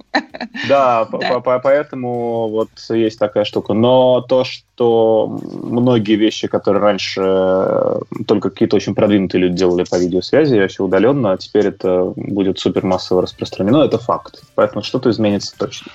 Да, 0.68 1.04
по- 1.04 1.18
Да. 1.18 1.40
по- 1.40 1.58
поэтому 1.60 2.48
вот 2.48 2.70
есть 2.90 3.18
такая 3.18 3.44
штука. 3.44 3.74
Но 3.74 4.22
то, 4.22 4.44
что 4.44 5.28
многие 5.42 6.16
вещи, 6.16 6.48
которые 6.48 6.82
раньше 6.82 7.20
э, 7.24 8.00
только 8.26 8.50
какие-то 8.50 8.76
очень 8.76 8.94
продвинутые 8.94 9.42
люди 9.42 9.56
делали 9.56 9.84
по 9.88 9.96
видеосвязи, 9.96 10.56
еще 10.56 10.82
удаленно, 10.82 11.32
а 11.32 11.36
теперь 11.36 11.68
это 11.68 12.12
будет 12.16 12.58
супер 12.58 12.84
массово 12.84 13.22
распространено, 13.22 13.84
это 13.84 13.98
факт. 13.98 14.42
Поэтому 14.56 14.82
что-то 14.82 15.10
изменится 15.10 15.56
точно. 15.56 15.92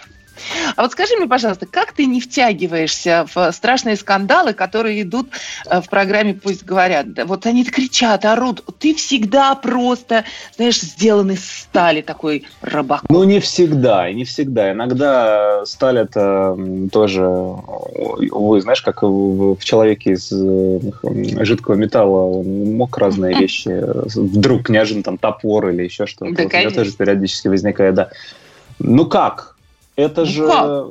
А 0.76 0.82
вот 0.82 0.91
скажи 0.91 1.15
мне, 1.15 1.28
пожалуйста, 1.28 1.65
как 1.65 1.93
ты 1.93 2.06
не 2.06 2.21
втягиваешься 2.21 3.26
в 3.34 3.52
страшные 3.52 3.95
скандалы, 3.95 4.54
которые 4.54 5.02
идут 5.02 5.30
э, 5.65 5.82
в 5.82 5.89
программе 5.89 6.34
«Пусть 6.34 6.65
говорят»? 6.65 7.08
Вот 7.26 7.45
они 7.45 7.63
кричат, 7.63 8.26
орут. 8.26 8.63
Ты 8.80 8.93
всегда 8.95 9.56
просто, 9.56 10.26
знаешь, 10.56 10.80
сделан 10.82 11.32
из 11.32 11.45
стали, 11.45 12.02
такой 12.02 12.45
рыбак. 12.62 13.04
Ну, 13.10 13.24
не 13.24 13.39
всегда, 13.39 14.12
не 14.12 14.26
всегда. 14.26 14.71
Иногда 14.71 15.65
сталь 15.65 16.00
это 16.00 16.58
тоже, 16.91 17.24
вы 17.24 18.62
знаешь, 18.62 18.82
как 18.82 19.04
в, 19.04 19.58
человеке 19.63 20.12
из 20.12 20.32
э, 20.32 21.43
жидкого 21.43 21.76
металла 21.76 22.39
он 22.39 22.76
мог 22.76 22.98
разные 22.98 23.36
вещи, 23.39 23.69
э, 23.69 24.04
вдруг 24.15 24.69
неожиданно 24.69 25.04
там 25.04 25.17
топор 25.17 25.69
или 25.69 25.84
еще 25.84 26.06
что-то. 26.06 26.34
Да, 26.34 26.43
Вот 26.43 26.54
у 26.54 26.58
меня 26.58 26.71
тоже 26.71 26.91
периодически 26.91 27.48
возникает, 27.48 27.95
да. 27.95 28.10
Ну 28.80 29.06
как? 29.06 29.55
Это 29.96 30.22
Ну 30.22 30.28
же... 30.28 30.48
как? 30.48 30.86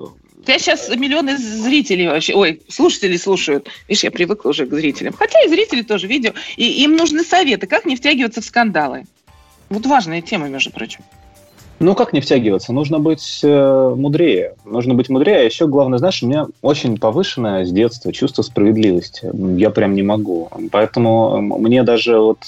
Тебя 0.44 0.58
сейчас 0.58 0.88
миллионы 0.94 1.38
зрителей 1.38 2.06
вообще, 2.06 2.34
ой, 2.34 2.60
слушателей 2.68 3.18
слушают. 3.18 3.68
Видишь, 3.88 4.04
я 4.04 4.10
привыкла 4.10 4.50
уже 4.50 4.66
к 4.66 4.74
зрителям. 4.74 5.14
Хотя 5.14 5.40
и 5.42 5.48
зрители 5.48 5.80
тоже 5.82 6.06
видео. 6.06 6.32
И 6.56 6.84
им 6.84 6.96
нужны 6.96 7.24
советы, 7.24 7.66
как 7.66 7.86
не 7.86 7.96
втягиваться 7.96 8.42
в 8.42 8.44
скандалы. 8.44 9.06
Вот 9.70 9.86
важная 9.86 10.20
тема, 10.20 10.48
между 10.48 10.70
прочим. 10.70 11.00
Ну, 11.80 11.94
как 11.94 12.12
не 12.12 12.20
втягиваться? 12.20 12.72
Нужно 12.72 12.98
быть 12.98 13.40
э, 13.42 13.94
мудрее. 13.96 14.54
Нужно 14.64 14.94
быть 14.94 15.08
мудрее. 15.08 15.38
А 15.38 15.42
еще 15.42 15.66
главное, 15.66 15.98
знаешь, 15.98 16.22
у 16.22 16.26
меня 16.26 16.46
очень 16.62 16.98
повышенное 16.98 17.64
с 17.64 17.70
детства 17.70 18.12
чувство 18.12 18.42
справедливости. 18.42 19.28
Я 19.58 19.70
прям 19.70 19.94
не 19.94 20.02
могу. 20.02 20.48
Поэтому 20.70 21.40
мне 21.40 21.82
даже 21.82 22.18
вот 22.18 22.38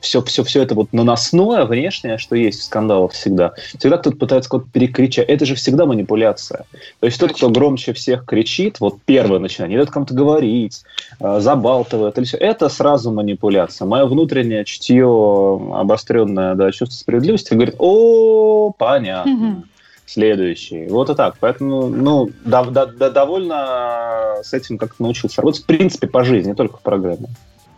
все, 0.00 0.22
все, 0.22 0.44
все 0.44 0.62
это 0.62 0.74
вот 0.74 0.92
наносное 0.92 1.64
внешнее, 1.64 2.18
что 2.18 2.34
есть 2.34 2.60
в 2.60 2.64
скандалах 2.64 3.12
всегда, 3.12 3.52
всегда 3.78 3.98
кто-то 3.98 4.16
пытается 4.16 4.50
кого-то 4.50 4.68
перекричать. 4.72 5.28
Это 5.28 5.46
же 5.46 5.54
всегда 5.54 5.86
манипуляция. 5.86 6.64
То 7.00 7.06
есть 7.06 7.20
тот, 7.20 7.32
кто 7.32 7.50
громче 7.50 7.92
всех 7.92 8.24
кричит, 8.24 8.80
вот 8.80 8.96
первый 9.04 9.38
начинает, 9.38 9.70
не 9.70 9.76
дает 9.76 9.90
кому-то 9.90 10.14
говорить, 10.14 10.82
э, 11.20 11.40
забалтывает, 11.40 12.18
или 12.18 12.24
всё, 12.24 12.38
это 12.38 12.68
сразу 12.68 13.12
манипуляция. 13.12 13.86
Мое 13.86 14.06
внутреннее 14.06 14.64
чутье 14.64 15.04
обостренное 15.74 16.54
до 16.54 16.70
чувства 16.72 16.96
справедливости 16.96 17.54
говорит, 17.54 17.76
о, 17.78 18.63
понятно. 18.70 19.64
Следующий. 20.06 20.86
Вот 20.86 21.08
и 21.08 21.14
так. 21.14 21.36
Поэтому, 21.40 21.88
ну, 21.88 22.30
да, 22.44 22.64
да, 22.64 22.86
да, 22.86 23.10
довольно 23.10 24.36
с 24.42 24.52
этим 24.52 24.76
как-то 24.76 25.02
научился 25.02 25.40
работать. 25.40 25.62
В 25.62 25.66
принципе, 25.66 26.06
по 26.06 26.24
жизни, 26.24 26.50
не 26.50 26.54
только 26.54 26.76
в 26.76 26.82
программе. 26.82 27.28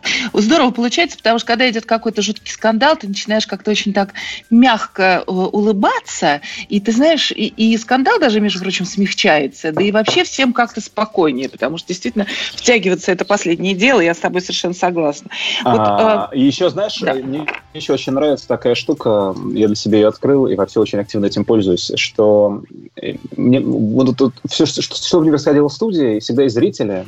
Здорово 0.33 0.71
получается, 0.71 1.17
потому 1.17 1.39
что 1.39 1.47
когда 1.47 1.69
идет 1.69 1.85
какой-то 1.85 2.21
жуткий 2.21 2.51
скандал, 2.51 2.95
ты 2.95 3.07
начинаешь 3.07 3.47
как-то 3.47 3.71
очень 3.71 3.93
так 3.93 4.13
мягко 4.49 5.23
э, 5.25 5.31
улыбаться, 5.31 6.41
и 6.69 6.79
ты 6.79 6.91
знаешь, 6.91 7.31
и, 7.31 7.47
и 7.47 7.77
скандал 7.77 8.19
даже, 8.19 8.39
между 8.39 8.59
прочим, 8.59 8.85
смягчается, 8.85 9.71
да 9.71 9.83
и 9.83 9.91
вообще 9.91 10.23
всем 10.23 10.53
как-то 10.53 10.81
спокойнее, 10.81 11.49
потому 11.49 11.77
что 11.77 11.87
действительно 11.89 12.27
втягиваться 12.53 13.11
это 13.11 13.25
последнее 13.25 13.75
дело, 13.75 13.99
я 13.99 14.13
с 14.13 14.19
тобой 14.19 14.41
совершенно 14.41 14.73
согласна. 14.73 15.29
Вот, 15.63 15.79
А, 15.79 16.29
э, 16.31 16.37
еще, 16.37 16.69
знаешь, 16.69 17.01
мне 17.01 17.45
еще 17.73 17.93
очень 17.93 18.13
нравится 18.13 18.47
такая 18.47 18.75
штука, 18.75 19.35
я 19.53 19.67
для 19.67 19.75
себя 19.75 19.99
ее 19.99 20.07
открыл 20.07 20.47
и 20.47 20.55
вообще 20.55 20.79
очень 20.79 20.99
активно 20.99 21.25
этим 21.25 21.45
пользуюсь, 21.45 21.91
что 21.95 22.63
э, 23.01 23.15
мне, 23.35 23.59
вот 23.59 24.15
тут 24.17 24.33
все, 24.49 24.65
что, 24.65 24.81
что 24.81 25.19
мне 25.19 25.29
происходило 25.29 25.69
в 25.69 25.73
студии, 25.73 26.19
всегда 26.19 26.43
есть 26.43 26.55
зрители, 26.55 27.05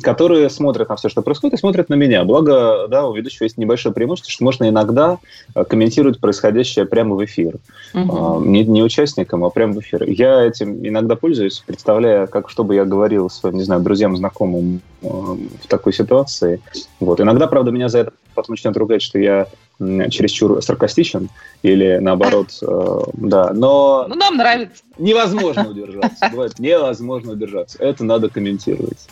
которые 0.00 0.50
смотрят 0.50 0.88
на 0.88 0.96
все, 0.96 1.08
что 1.08 1.22
происходит, 1.22 1.54
и 1.54 1.60
смотрят 1.60 1.88
на 1.88 1.94
меня. 1.94 2.24
Благо, 2.24 2.86
да, 2.88 3.06
у 3.08 3.14
ведущего 3.14 3.44
есть 3.44 3.56
небольшое 3.58 3.94
преимущество, 3.94 4.30
что 4.30 4.44
можно 4.44 4.68
иногда 4.68 5.18
э, 5.54 5.64
комментировать 5.64 6.20
происходящее 6.20 6.84
прямо 6.86 7.14
в 7.16 7.24
эфир. 7.24 7.54
А, 7.94 8.38
Не, 8.40 8.64
не 8.64 8.82
участникам, 8.82 9.44
а 9.44 9.50
прямо 9.50 9.74
в 9.74 9.80
эфир. 9.80 10.04
Я 10.04 10.42
этим 10.44 10.86
иногда 10.86 11.16
пользуюсь, 11.16 11.62
представляя, 11.66 12.26
как 12.26 12.50
что 12.50 12.64
бы 12.64 12.74
я 12.74 12.84
говорил 12.84 13.30
своим, 13.30 13.56
не 13.56 13.62
знаю, 13.64 13.80
друзьям, 13.82 14.16
знакомым 14.16 14.80
э, 15.02 15.06
в 15.08 15.66
такой 15.68 15.92
ситуации. 15.92 16.60
Вот. 17.00 17.20
Иногда, 17.20 17.46
правда, 17.46 17.70
меня 17.70 17.88
за 17.88 18.00
это 18.00 18.12
потом 18.34 18.52
начинают 18.52 18.76
ругать, 18.76 19.02
что 19.02 19.18
я 19.18 19.46
чересчур 19.78 20.62
саркастичен 20.62 21.28
или 21.62 21.98
наоборот, 22.00 22.48
э, 22.62 22.98
да. 23.14 23.52
Но 23.52 24.06
Ну, 24.08 24.14
нам 24.14 24.36
нравится. 24.36 24.82
невозможно 24.98 25.68
удержаться. 25.68 26.28
Бывает 26.30 26.58
невозможно 26.58 27.32
удержаться. 27.32 27.78
Это 27.78 28.04
надо 28.04 28.28
комментировать. 28.28 29.06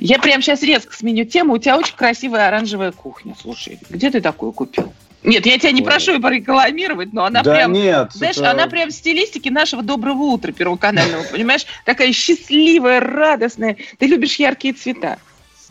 Я 0.00 0.18
прямо 0.18 0.42
сейчас 0.42 0.62
резко 0.62 0.94
сменю 0.94 1.24
тему. 1.24 1.54
У 1.54 1.58
тебя 1.58 1.76
очень 1.76 1.94
красивая 1.96 2.48
оранжевая 2.48 2.92
кухня. 2.92 3.34
Слушай, 3.40 3.78
где 3.88 4.10
ты 4.10 4.20
такую 4.20 4.52
купил? 4.52 4.92
Нет, 5.22 5.44
я 5.44 5.58
тебя 5.58 5.72
не 5.72 5.82
прошу 5.82 6.14
ее 6.14 6.20
порекламировать, 6.20 7.12
но 7.12 7.26
она 7.26 7.42
Да 7.42 7.54
прям, 7.54 7.72
нет, 7.74 8.10
знаешь, 8.14 8.38
это- 8.38 8.50
она 8.52 8.68
прям 8.68 8.88
в 8.88 8.92
стилистике 8.92 9.50
нашего 9.50 9.82
доброго 9.82 10.22
утра 10.22 10.50
первоканального, 10.50 11.24
понимаешь? 11.24 11.66
Такая 11.84 12.10
счастливая, 12.12 13.00
радостная. 13.00 13.76
Ты 13.98 14.06
любишь 14.06 14.36
яркие 14.36 14.72
цвета. 14.72 15.18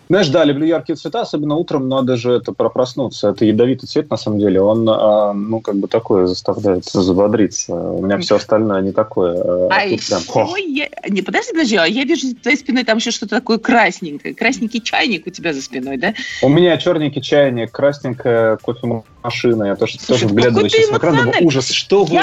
Знаешь, 0.10 0.30
да, 0.30 0.44
люблю 0.44 0.66
яркие 0.66 0.96
цвета, 0.96 1.22
особенно 1.22 1.54
утром 1.54 1.88
надо 1.88 2.18
же 2.18 2.32
это 2.32 2.52
проснуться. 2.52 3.30
Это 3.30 3.46
ядовитый 3.46 3.88
цвет, 3.88 4.10
на 4.10 4.18
самом 4.18 4.40
деле. 4.40 4.60
Он, 4.60 4.90
а, 4.90 5.34
ну, 5.34 5.62
как 5.62 5.76
бы 5.76 5.88
такое 5.88 6.26
заставляет 6.26 6.86
взбодриться. 6.86 7.76
У 7.76 8.04
меня 8.04 8.18
все 8.18 8.38
остальное 8.38 8.82
не 8.82 8.92
такое. 8.92 9.40
А, 9.40 9.68
А 9.70 10.46
прям, 10.48 10.56
я... 10.56 10.90
Не, 11.08 11.22
подожди, 11.22 11.52
подожди, 11.52 11.76
а 11.76 11.86
я 11.86 12.06
вижу 12.06 12.26
за 12.26 12.36
твоей 12.36 12.58
спиной 12.58 12.86
там 12.86 12.98
еще 12.98 13.12
что-то 13.12 13.36
такое 13.36 13.60
красненькое. 13.60 14.34
Красненький 14.34 14.82
чайник 14.82 15.28
у 15.28 15.30
тебя 15.30 15.54
за 15.54 15.62
спиной, 15.62 15.98
да? 15.98 16.16
У 16.42 16.50
меня 16.50 16.76
черненький 16.78 17.22
чайник, 17.22 17.72
красненькая 17.72 18.58
кофемашина. 18.58 19.66
Я 19.66 19.76
тоже, 19.76 20.00
тоже 20.00 20.22
какой 20.22 20.34
вглядываюсь 20.34 20.74
в 20.74 20.98
экран, 20.98 21.18
думаю, 21.18 21.46
ужас, 21.46 21.70
что 21.70 22.04
вы... 22.04 22.20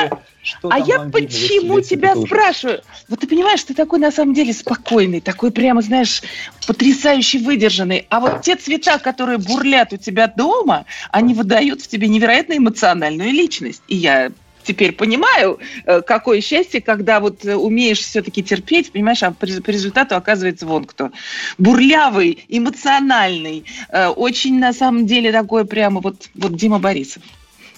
Что 0.46 0.68
а 0.70 0.78
я 0.78 1.00
почему 1.00 1.78
Весь 1.78 1.88
тебя 1.88 2.10
этот 2.10 2.24
ужас. 2.24 2.28
спрашиваю? 2.28 2.80
Вот 3.08 3.18
ты 3.18 3.26
понимаешь, 3.26 3.64
ты 3.64 3.74
такой 3.74 3.98
на 3.98 4.12
самом 4.12 4.32
деле 4.32 4.52
спокойный, 4.52 5.20
такой 5.20 5.50
прямо, 5.50 5.82
знаешь, 5.82 6.22
потрясающе 6.68 7.40
выдержанный. 7.40 8.06
А 8.10 8.20
вот 8.20 8.42
те 8.42 8.54
цвета, 8.54 8.98
которые 9.00 9.38
бурлят 9.38 9.92
у 9.92 9.96
тебя 9.96 10.28
дома, 10.28 10.84
они 11.10 11.34
выдают 11.34 11.82
в 11.82 11.88
тебе 11.88 12.06
невероятно 12.06 12.56
эмоциональную 12.56 13.30
личность. 13.32 13.82
И 13.88 13.96
я 13.96 14.30
теперь 14.62 14.92
понимаю, 14.92 15.58
э, 15.84 16.00
какое 16.02 16.40
счастье, 16.40 16.80
когда 16.80 17.18
вот 17.18 17.44
э, 17.44 17.56
умеешь 17.56 18.00
все-таки 18.00 18.42
терпеть, 18.42 18.92
понимаешь, 18.92 19.24
а 19.24 19.32
по 19.32 19.44
результату 19.44 20.14
оказывается 20.14 20.64
вон 20.64 20.84
кто. 20.84 21.10
Бурлявый, 21.58 22.44
эмоциональный, 22.48 23.64
э, 23.88 24.06
очень 24.08 24.60
на 24.60 24.72
самом 24.72 25.06
деле 25.06 25.32
такой 25.32 25.64
прямо 25.64 26.00
вот, 26.00 26.28
вот 26.34 26.54
Дима 26.54 26.78
Борисов. 26.78 27.22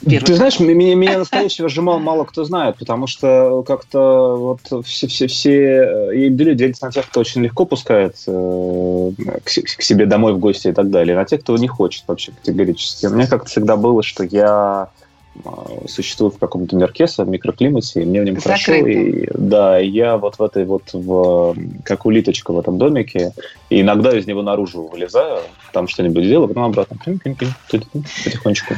Первый. 0.04 0.26
Ты 0.26 0.34
знаешь, 0.34 0.60
меня, 0.60 0.94
меня 0.94 1.18
настоящего 1.18 1.68
Жемал 1.68 1.98
мало 1.98 2.24
кто 2.24 2.44
знает, 2.44 2.76
потому 2.76 3.06
что 3.06 3.64
как-то 3.66 4.36
вот 4.36 4.84
все, 4.86 5.08
все, 5.08 5.26
все 5.26 5.52
э, 5.52 6.16
и 6.16 6.28
люди 6.28 6.54
делятся 6.54 6.86
на 6.86 6.92
тех, 6.92 7.08
кто 7.08 7.20
очень 7.20 7.42
легко 7.42 7.64
пускает 7.64 8.14
э, 8.26 9.10
к, 9.44 9.44
к 9.44 9.82
себе 9.82 10.06
домой 10.06 10.34
в 10.34 10.38
гости 10.38 10.68
и 10.68 10.72
так 10.72 10.90
далее, 10.90 11.16
на 11.16 11.24
тех, 11.24 11.40
кто 11.40 11.56
не 11.56 11.66
хочет 11.66 12.04
вообще 12.06 12.32
категорически. 12.32 13.06
У 13.06 13.10
меня 13.10 13.26
как-то 13.26 13.48
всегда 13.48 13.76
было, 13.76 14.04
что 14.04 14.22
я 14.22 14.90
э, 15.34 15.40
существую 15.88 16.30
в 16.30 16.38
каком-то 16.38 16.76
мирке, 16.76 17.06
в 17.06 17.28
микроклимате, 17.28 18.02
и 18.02 18.04
мне 18.04 18.20
в 18.20 18.24
нем 18.24 18.40
хорошо. 18.40 18.72
Закрытом. 18.72 19.02
И, 19.02 19.28
да, 19.34 19.80
и 19.80 19.88
я 19.88 20.16
вот 20.16 20.36
в 20.38 20.42
этой 20.42 20.64
вот, 20.64 20.92
в, 20.92 21.56
как 21.82 22.06
улиточка 22.06 22.52
в 22.52 22.58
этом 22.58 22.78
домике, 22.78 23.32
и 23.68 23.80
иногда 23.80 24.16
из 24.16 24.28
него 24.28 24.42
наружу 24.42 24.86
вылезаю, 24.86 25.40
там 25.72 25.88
что-нибудь 25.88 26.22
делаю, 26.22 26.46
потом 26.46 26.64
обратно, 26.64 26.96
ту-ту-ту, 27.04 28.04
потихонечку. 28.24 28.74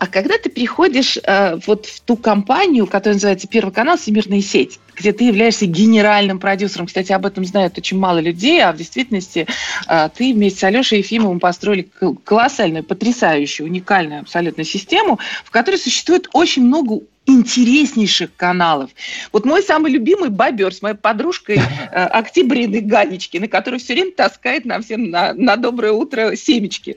А 0.00 0.06
когда 0.06 0.38
ты 0.38 0.48
приходишь 0.48 1.18
э, 1.22 1.58
вот 1.66 1.84
в 1.84 2.00
ту 2.00 2.16
компанию, 2.16 2.86
которая 2.86 3.16
называется 3.16 3.46
Первый 3.46 3.70
канал 3.70 3.98
Всемирная 3.98 4.40
сеть, 4.40 4.80
где 4.96 5.12
ты 5.12 5.24
являешься 5.24 5.66
генеральным 5.66 6.38
продюсером, 6.38 6.86
кстати, 6.86 7.12
об 7.12 7.26
этом 7.26 7.44
знают 7.44 7.76
очень 7.76 7.98
мало 7.98 8.18
людей, 8.18 8.62
а 8.64 8.72
в 8.72 8.78
действительности 8.78 9.46
э, 9.86 10.08
ты 10.16 10.32
вместе 10.32 10.60
с 10.60 10.64
Алешей 10.64 11.00
Ефимовым 11.00 11.38
построили 11.38 11.86
колоссальную, 12.24 12.82
потрясающую, 12.82 13.66
уникальную 13.66 14.22
абсолютно 14.22 14.64
систему, 14.64 15.18
в 15.44 15.50
которой 15.50 15.76
существует 15.76 16.30
очень 16.32 16.64
много 16.64 17.00
интереснейших 17.26 18.34
каналов. 18.34 18.92
Вот 19.32 19.44
мой 19.44 19.62
самый 19.62 19.92
любимый 19.92 20.30
бобер 20.30 20.72
с 20.72 20.80
моей 20.80 20.96
подружкой 20.96 21.56
э, 21.92 22.04
Октябриной 22.06 22.80
Ганечкиной, 22.80 23.48
которая 23.48 23.78
все 23.78 23.92
время 23.92 24.12
таскает 24.12 24.64
нам 24.64 24.82
всем 24.82 25.10
на, 25.10 25.34
на 25.34 25.56
доброе 25.56 25.92
утро 25.92 26.36
семечки. 26.36 26.96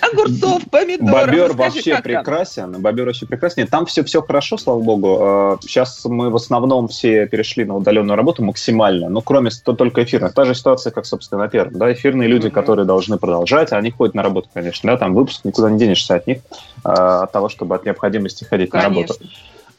Огурцов, 0.00 0.62
помидоров. 0.70 1.26
Бобер 1.26 1.48
Расскажи, 1.48 1.56
вообще 1.74 1.90
как 1.94 2.02
там? 2.02 2.12
прекрасен. 2.24 2.72
Бобер 2.82 3.06
вообще 3.06 3.26
прекрасен. 3.26 3.62
Нет, 3.62 3.70
Там 3.70 3.86
все, 3.86 4.04
все 4.04 4.22
хорошо, 4.22 4.56
слава 4.58 4.80
богу. 4.80 5.58
Сейчас 5.62 6.04
мы 6.04 6.30
в 6.30 6.36
основном 6.36 6.88
все 6.88 7.26
перешли 7.26 7.64
на 7.64 7.76
удаленную 7.76 8.16
работу 8.16 8.42
максимально. 8.44 9.08
Ну, 9.08 9.20
кроме 9.20 9.50
то- 9.50 9.74
только 9.74 10.02
эфирных. 10.04 10.34
Та 10.34 10.44
же 10.44 10.54
ситуация, 10.54 10.90
как, 10.90 11.06
собственно, 11.06 11.42
на 11.42 11.48
первом. 11.48 11.74
Да, 11.78 11.92
эфирные 11.92 12.28
люди, 12.28 12.48
которые 12.50 12.86
должны 12.86 13.18
продолжать, 13.18 13.72
они 13.72 13.90
ходят 13.90 14.14
на 14.14 14.22
работу, 14.22 14.48
конечно. 14.52 14.90
Да, 14.92 14.96
там 14.98 15.14
выпуск, 15.14 15.44
никуда 15.44 15.70
не 15.70 15.78
денешься 15.78 16.14
от 16.14 16.26
них, 16.26 16.38
э, 16.84 16.88
от 16.88 17.32
того, 17.32 17.48
чтобы 17.48 17.74
от 17.74 17.84
необходимости 17.84 18.44
ходить 18.44 18.72
на 18.72 18.82
работу. 18.82 19.14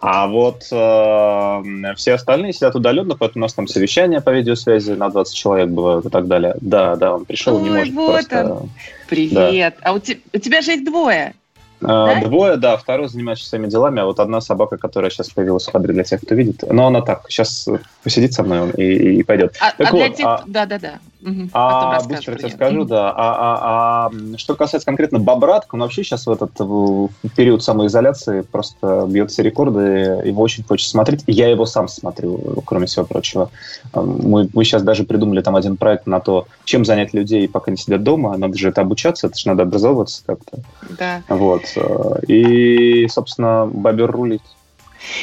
А 0.04 0.26
вот 0.26 0.64
э, 0.72 1.94
все 1.96 2.14
остальные 2.16 2.54
сидят 2.54 2.76
удаленно, 2.76 3.16
поэтому 3.16 3.44
у 3.44 3.46
нас 3.46 3.54
там 3.54 3.68
совещания 3.68 4.20
по 4.20 4.32
видеосвязи 4.32 4.94
на 4.94 5.10
20 5.10 5.36
человек 5.36 5.70
бывают 5.70 6.08
и 6.08 6.10
так 6.10 6.28
далее. 6.28 6.56
Да, 6.60 6.96
да, 6.96 7.14
он 7.14 7.26
пришел, 7.26 7.60
не 7.60 7.70
Ой, 7.70 7.78
может 7.78 7.94
вот 7.94 8.12
просто... 8.14 8.54
он. 8.54 8.70
Привет. 9.08 9.76
А 9.84 9.94
у, 9.94 10.00
те- 10.00 10.20
у 10.34 10.38
тебя 10.40 10.62
же 10.62 10.74
их 10.74 10.84
двое. 10.86 11.36
А, 11.84 12.16
Да? 12.16 12.26
Двое, 12.28 12.58
да, 12.58 12.78
второй 12.78 13.10
занимается 13.10 13.48
своими 13.48 13.68
делами, 13.68 14.02
а 14.02 14.06
вот 14.06 14.20
одна 14.20 14.42
собака, 14.42 14.78
которая 14.78 15.12
сейчас 15.12 15.30
появилась 15.30 15.68
в 15.68 15.72
кадре 15.72 15.94
для 15.94 16.04
тех, 16.04 16.20
кто 16.22 16.34
видит. 16.34 16.64
Но 16.68 16.88
она 16.88 17.02
так, 17.02 17.26
сейчас 17.30 17.70
посидит 18.04 18.34
со 18.34 18.42
мной 18.42 18.72
и, 18.72 19.20
и- 19.20 19.24
пойдет. 19.24 19.56
А, 19.60 19.72
Так 19.72 19.88
а 19.90 19.92
для 19.92 20.08
вот, 20.08 20.16
тех... 20.16 20.26
а- 20.26 20.44
Да-да-да. 20.48 20.94
Мгм. 20.94 21.11
Потом 21.24 21.50
А, 21.54 22.02
быстро 22.04 22.36
тебе 22.36 22.50
скажу, 22.50 22.84
да. 22.86 23.12
А, 23.12 23.16
а- 23.16 24.10
а, 24.12 24.38
что 24.38 24.56
касается 24.56 24.86
конкретно 24.86 25.20
Бобратка, 25.20 25.76
он 25.76 25.82
вообще 25.82 26.04
сейчас 26.04 26.26
в 26.26 26.32
этот 26.32 26.52
в 26.60 27.10
период 27.36 27.64
самоизоляции 27.64 28.42
просто 28.42 29.06
бьет 29.08 29.30
все 29.30 29.44
рекорды, 29.44 29.80
его 30.26 30.42
очень 30.42 30.64
хочется 30.64 30.92
смотреть. 30.92 31.24
Я 31.28 31.48
его 31.50 31.66
сам 31.66 31.88
смотрю, 31.88 32.64
кроме 32.66 32.88
всего 32.88 33.06
прочего. 33.06 33.52
Мы, 33.94 34.50
мы 34.54 34.64
сейчас 34.64 34.82
даже 34.82 35.04
придумали 35.04 35.42
там 35.42 35.56
один 35.56 35.78
проект 35.78 36.08
на 36.08 36.20
то, 36.20 36.48
чем 36.66 36.86
занять 36.86 37.14
людей, 37.14 37.48
пока 37.48 37.70
не 37.70 37.78
сидят 37.78 38.04
дома. 38.04 38.36
Надо 38.38 38.58
же 38.58 38.70
это 38.70 38.82
обучаться, 38.82 39.28
это 39.28 39.38
же 39.38 39.48
надо 39.48 39.64
образовываться 39.64 40.24
как-то. 40.26 40.60
Да. 40.98 41.22
Вот. 41.30 41.64
э, 41.76 42.26
И, 42.28 43.08
собственно, 43.10 43.70
Бобер 43.72 44.10
рулит. 44.10 44.42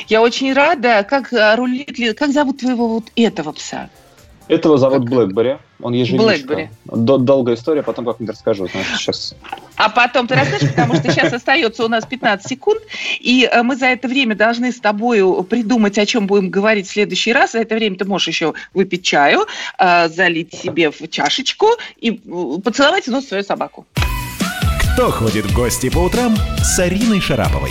Я 0.09 0.23
очень 0.23 0.53
рада. 0.53 1.05
Как 1.09 1.33
а, 1.33 1.57
рулит 1.57 1.99
ли... 1.99 2.13
Как 2.13 2.33
зовут 2.33 2.59
твоего 2.59 2.89
вот 2.89 3.05
этого 3.17 3.53
пса? 3.53 3.91
Этого 4.49 4.79
зовут 4.79 5.05
Блэкбери. 5.05 5.59
Он 5.81 5.93
еженичка. 5.93 6.25
Блэкбери. 6.27 6.71
До- 6.87 7.19
Долгая 7.19 7.55
история, 7.55 7.83
потом 7.83 8.05
как-нибудь 8.07 8.35
расскажу. 8.35 8.67
Значит, 8.67 8.97
сейчас 8.97 9.35
А 9.77 9.91
потом 9.91 10.27
ты 10.27 10.35
расскажешь, 10.35 10.71
потому 10.71 10.95
что 10.97 11.11
сейчас 11.13 11.33
остается 11.33 11.85
у 11.85 11.89
нас 11.89 12.07
15 12.07 12.49
секунд, 12.49 12.81
и 13.21 13.49
э, 13.51 13.63
мы 13.63 13.77
за 13.77 13.87
это 13.87 14.09
время 14.09 14.35
должны 14.35 14.73
с 14.73 14.81
тобою 14.81 15.43
придумать, 15.45 15.99
о 15.99 16.07
чем 16.07 16.27
будем 16.27 16.51
говорить 16.51 16.89
в 16.89 16.91
следующий 16.91 17.33
раз. 17.33 17.53
За 17.53 17.59
это 17.59 17.75
время 17.75 17.97
ты 17.97 18.05
можешь 18.07 18.29
еще 18.29 18.55
выпить 18.75 19.05
чаю, 19.05 19.47
э, 19.79 20.09
залить 20.09 20.55
себе 20.55 20.91
в 20.91 21.09
чашечку 21.09 21.69
и 22.01 22.13
э, 22.13 22.61
поцеловать 22.63 23.05
в 23.07 23.11
нос 23.11 23.27
свою 23.27 23.45
собаку. 23.45 23.87
Кто 24.95 25.11
ходит 25.11 25.45
в 25.45 25.55
гости 25.55 25.91
по 25.91 25.99
утрам 25.99 26.35
с 26.63 26.79
Ариной 26.79 27.21
Шараповой? 27.21 27.71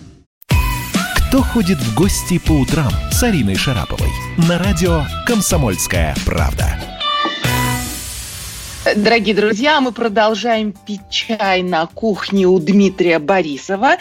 Кто 1.31 1.41
ходит 1.41 1.77
в 1.77 1.95
гости 1.95 2.39
по 2.39 2.51
утрам 2.51 2.91
с 3.09 3.23
Ариной 3.23 3.55
Шараповой? 3.55 4.09
На 4.49 4.59
радио 4.59 5.05
«Комсомольская 5.25 6.13
правда». 6.25 6.90
Дорогие 8.83 9.35
друзья, 9.35 9.79
мы 9.79 9.91
продолжаем 9.91 10.73
пить 10.73 11.07
чай 11.11 11.61
на 11.61 11.85
кухне 11.85 12.47
у 12.47 12.57
Дмитрия 12.57 13.19
Борисова, 13.19 13.97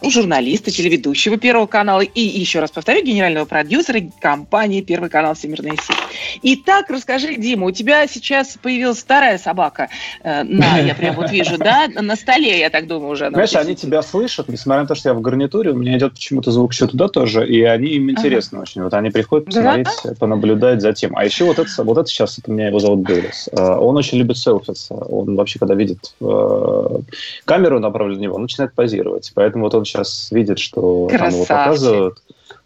у 0.00 0.08
журналиста, 0.08 0.70
телеведущего 0.70 1.36
Первого 1.36 1.66
канала 1.66 2.00
и, 2.00 2.20
еще 2.20 2.60
раз 2.60 2.70
повторю, 2.70 3.04
генерального 3.04 3.44
продюсера 3.44 4.00
компании 4.20 4.80
Первый 4.80 5.10
канал 5.10 5.34
Всемирная 5.34 5.72
сеть. 5.72 5.96
Итак, 6.42 6.86
расскажи, 6.88 7.34
Дима, 7.36 7.66
у 7.66 7.72
тебя 7.72 8.06
сейчас 8.06 8.56
появилась 8.60 9.00
вторая 9.00 9.36
собака. 9.36 9.90
э, 10.22 10.44
на, 10.44 10.78
я 10.78 10.94
прям 10.94 11.16
вот 11.16 11.30
вижу, 11.30 11.58
да? 11.58 11.88
На 11.88 12.16
столе, 12.16 12.58
я 12.58 12.70
так 12.70 12.86
думаю, 12.86 13.12
уже. 13.12 13.28
Знаешь, 13.28 13.54
они 13.54 13.76
тебя 13.76 14.00
слышат, 14.00 14.48
несмотря 14.48 14.80
на 14.80 14.88
то, 14.88 14.94
что 14.94 15.10
я 15.10 15.14
в 15.14 15.20
гарнитуре, 15.20 15.72
у 15.72 15.76
меня 15.76 15.98
идет 15.98 16.14
почему-то 16.14 16.50
звук 16.52 16.72
еще 16.72 16.86
туда 16.86 17.08
тоже, 17.08 17.46
и 17.46 17.60
они 17.64 17.88
им 17.88 18.10
интересно 18.10 18.62
очень. 18.62 18.82
Вот 18.82 18.94
они 18.94 19.10
приходят 19.10 19.44
посмотреть, 19.44 19.88
понаблюдать 20.18 20.80
за 20.80 20.94
тем. 20.94 21.14
А 21.16 21.24
еще 21.26 21.44
вот 21.44 21.58
это, 21.58 21.68
вот 21.84 21.98
это 21.98 22.08
сейчас, 22.08 22.38
это 22.38 22.50
у 22.50 22.54
меня 22.54 22.68
его 22.68 22.78
зовут 22.78 23.00
Бейлис. 23.00 23.50
Э, 23.52 23.76
Он 23.76 23.94
очень 23.98 24.21
любит 24.22 24.38
селфиться. 24.38 24.94
Он 24.94 25.36
вообще, 25.36 25.58
когда 25.58 25.74
видит 25.74 26.14
э, 26.20 26.98
камеру 27.44 27.80
направленную 27.80 28.18
на 28.18 28.22
него, 28.22 28.34
он 28.36 28.42
начинает 28.42 28.72
позировать. 28.74 29.30
Поэтому 29.34 29.64
вот 29.64 29.74
он 29.74 29.84
сейчас 29.84 30.30
видит, 30.30 30.58
что 30.58 31.08
там 31.10 31.30
его 31.30 31.44
Красавчик. 31.44 31.48
показывают. 31.48 32.22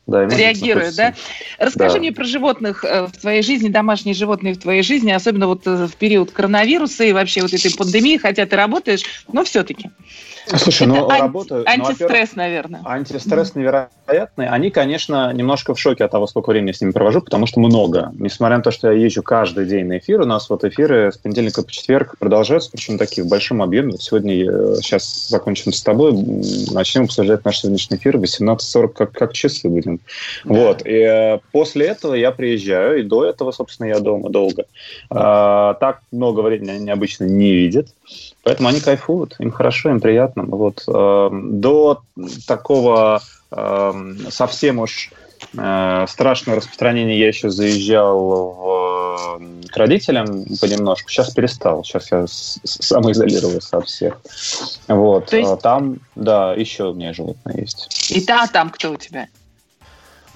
Да, 0.06 0.22
ему 0.22 0.36
Реагирует, 0.36 0.94
да? 0.94 1.14
Расскажи 1.58 1.94
Да. 1.94 1.98
мне 1.98 2.12
про 2.12 2.24
животных 2.24 2.84
э, 2.84 3.06
в 3.06 3.12
твоей 3.12 3.42
жизни, 3.42 3.68
домашние 3.68 4.14
животные 4.14 4.54
в 4.54 4.58
твоей 4.58 4.82
жизни, 4.82 5.10
особенно 5.10 5.48
вот 5.48 5.66
э, 5.66 5.86
в 5.86 5.96
период 5.96 6.30
коронавируса 6.30 7.02
и 7.04 7.12
вообще 7.12 7.42
вот 7.42 7.52
этой 7.52 7.74
пандемии, 7.76 8.16
хотя 8.16 8.46
ты 8.46 8.54
работаешь, 8.54 9.02
но 9.32 9.42
все-таки. 9.42 9.90
Слушай, 10.46 10.86
ну 10.86 11.08
ан- 11.10 11.20
работа... 11.20 11.56
ну, 11.56 11.60
во-первых, 11.60 11.88
Антистресс, 11.88 12.36
наверное. 12.36 12.80
Антистресс 12.84 13.54
невероятный. 13.56 14.48
Они, 14.48 14.70
конечно, 14.70 15.32
немножко 15.32 15.74
в 15.74 15.80
шоке 15.80 16.04
от 16.04 16.12
того, 16.12 16.26
сколько 16.28 16.50
времени 16.50 16.68
я 16.68 16.74
с 16.74 16.80
ними 16.80 16.92
провожу, 16.92 17.20
потому 17.20 17.46
что 17.46 17.58
много. 17.58 18.12
Несмотря 18.14 18.58
на 18.58 18.62
то, 18.62 18.70
что 18.70 18.90
я 18.92 19.04
езжу 19.04 19.22
каждый 19.22 19.66
день 19.66 19.86
на 19.86 19.98
эфир, 19.98 20.20
у 20.20 20.24
нас 20.24 20.48
вот 20.48 20.62
эфиры 20.64 21.10
с 21.12 21.18
понедельника 21.18 21.62
по 21.62 21.70
четверг 21.70 22.16
продолжаются, 22.18 22.70
причем 22.70 22.96
такие 22.96 23.24
в 23.24 23.28
большом 23.28 23.60
объеме. 23.60 23.92
Вот 23.92 24.02
сегодня, 24.02 24.34
э, 24.34 24.76
сейчас 24.82 25.28
закончим 25.28 25.72
с 25.72 25.82
тобой, 25.82 26.12
начнем 26.70 27.04
обсуждать 27.04 27.44
наш 27.44 27.58
сегодняшний 27.58 27.96
эфир 27.96 28.16
в 28.18 28.22
18.40, 28.22 28.88
как, 28.88 29.12
как 29.12 29.32
часы 29.32 29.68
будем. 29.68 29.95
Вот. 30.44 30.86
И 30.86 30.90
э, 30.92 31.38
после 31.52 31.86
этого 31.86 32.14
я 32.14 32.30
приезжаю, 32.30 33.00
и 33.00 33.02
до 33.02 33.24
этого, 33.24 33.52
собственно, 33.52 33.88
я 33.88 33.98
дома 34.00 34.30
долго. 34.30 34.64
А, 35.10 35.74
так 35.74 36.00
много 36.12 36.40
времени 36.40 36.70
они 36.70 36.90
обычно 36.90 37.24
не 37.24 37.52
видят. 37.52 37.88
Поэтому 38.42 38.68
они 38.68 38.80
кайфуют, 38.80 39.34
им 39.40 39.50
хорошо, 39.50 39.90
им 39.90 40.00
приятно. 40.00 40.44
Вот. 40.44 40.84
э, 40.86 41.28
До 41.32 42.00
такого 42.46 43.20
э, 43.50 43.92
совсем 44.30 44.78
уж 44.78 45.10
э, 45.56 46.04
страшного 46.08 46.58
распространения 46.58 47.18
я 47.18 47.28
еще 47.28 47.50
заезжал 47.50 48.18
в, 48.20 49.40
э, 49.40 49.68
к 49.68 49.76
родителям 49.76 50.44
понемножку. 50.60 51.08
Сейчас 51.10 51.30
перестал. 51.30 51.84
Сейчас 51.84 52.10
я 52.12 52.24
самоизолировался 52.28 53.78
от 53.78 53.88
всех. 53.88 54.18
Вот. 54.88 55.26
То 55.26 55.36
есть- 55.36 55.50
А 55.50 55.56
Там, 55.56 55.98
да, 56.14 56.54
еще 56.54 56.90
у 56.90 56.94
меня 56.94 57.12
животные 57.12 57.62
есть. 57.62 58.10
И 58.10 58.20
та, 58.20 58.44
а 58.44 58.48
там 58.48 58.70
кто 58.70 58.92
у 58.92 58.96
тебя? 58.96 59.26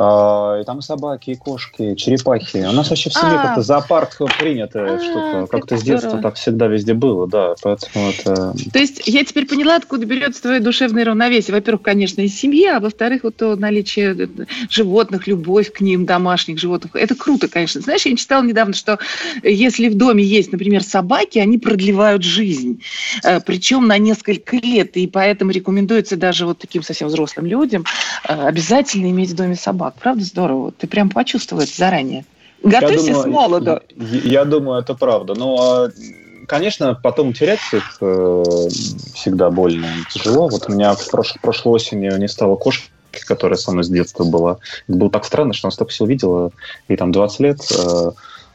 А, 0.02 0.58
И 0.58 0.64
там 0.64 0.78
и 0.78 0.82
собаки, 0.82 1.30
и 1.30 1.34
кошки, 1.34 1.92
и 1.92 1.96
черепахи. 1.96 2.56
У 2.66 2.72
нас 2.72 2.88
вообще 2.88 3.10
в 3.10 3.12
семье 3.12 3.36
А. 3.38 3.42
как-то 3.42 3.62
зоопарк 3.62 4.16
принятая 4.38 4.98
штука. 4.98 5.46
Как-то 5.50 5.76
с 5.76 5.82
детства 5.82 6.10
здорово. 6.10 6.22
так 6.22 6.34
всегда 6.36 6.68
везде 6.68 6.94
было, 6.94 7.28
да. 7.28 7.54
Поэтому 7.62 8.08
это... 8.08 8.54
То 8.72 8.78
есть 8.78 9.02
я 9.06 9.22
теперь 9.24 9.46
поняла, 9.46 9.76
откуда 9.76 10.06
берется 10.06 10.40
твое 10.40 10.60
душевное 10.60 11.04
равновесие. 11.04 11.54
Во-первых, 11.54 11.82
конечно, 11.82 12.22
из 12.22 12.34
семьи, 12.34 12.66
а 12.66 12.80
во-вторых, 12.80 13.24
вот 13.24 13.36
то 13.36 13.56
наличие 13.56 14.16
э, 14.16 14.26
животных, 14.70 15.26
любовь 15.26 15.70
к 15.70 15.82
ним, 15.82 16.06
домашних 16.06 16.58
животных. 16.58 16.96
Это 16.96 17.14
круто, 17.14 17.48
конечно. 17.48 17.82
Знаешь, 17.82 18.06
я 18.06 18.16
читала 18.16 18.42
недавно, 18.42 18.72
что 18.72 18.98
если 19.42 19.88
в 19.88 19.96
доме 19.96 20.24
есть, 20.24 20.50
например, 20.50 20.82
собаки, 20.82 21.38
они 21.38 21.58
продлевают 21.58 22.22
жизнь. 22.22 22.82
Э, 23.22 23.40
Причем 23.40 23.86
на 23.86 23.98
несколько 23.98 24.56
лет. 24.56 24.96
И 24.96 25.06
поэтому 25.06 25.50
рекомендуется 25.50 26.16
даже 26.16 26.46
вот 26.46 26.58
таким 26.58 26.82
совсем 26.82 27.08
взрослым 27.08 27.44
людям 27.44 27.84
э, 28.26 28.32
обязательно 28.32 29.10
иметь 29.10 29.30
в 29.30 29.34
доме 29.36 29.56
собак. 29.56 29.89
Правда 29.98 30.24
здорово? 30.24 30.72
Ты 30.72 30.86
прям 30.86 31.10
почувствовал 31.10 31.62
это 31.62 31.72
заранее. 31.74 32.24
Готовься 32.62 32.94
Я 32.94 33.14
с 33.14 33.22
думаю, 33.22 33.30
молоду. 33.32 33.80
Я, 33.96 34.20
я 34.40 34.44
думаю, 34.44 34.80
это 34.80 34.94
правда. 34.94 35.34
Но, 35.34 35.86
э, 35.86 35.90
конечно, 36.46 36.94
потом 36.94 37.32
терять 37.32 37.60
их 37.72 37.96
э, 38.00 38.44
всегда 39.14 39.50
больно 39.50 39.86
и 39.86 40.12
тяжело. 40.12 40.48
Вот 40.48 40.68
у 40.68 40.72
меня 40.72 40.94
в 40.94 41.12
прош- 41.12 41.38
прошлой 41.40 41.72
осенью 41.72 42.18
не 42.18 42.28
стало 42.28 42.56
кошки, 42.56 42.90
которая 43.26 43.56
со 43.56 43.72
мной 43.72 43.84
с 43.84 43.88
детства 43.88 44.24
была. 44.24 44.58
Это 44.88 44.98
было 44.98 45.10
так 45.10 45.24
странно, 45.24 45.54
что 45.54 45.68
она 45.68 45.72
столько 45.72 45.92
всего 45.92 46.06
видела, 46.06 46.50
ей 46.88 46.96
там 46.96 47.12
20 47.12 47.40
лет. 47.40 47.58
э, 47.72 48.10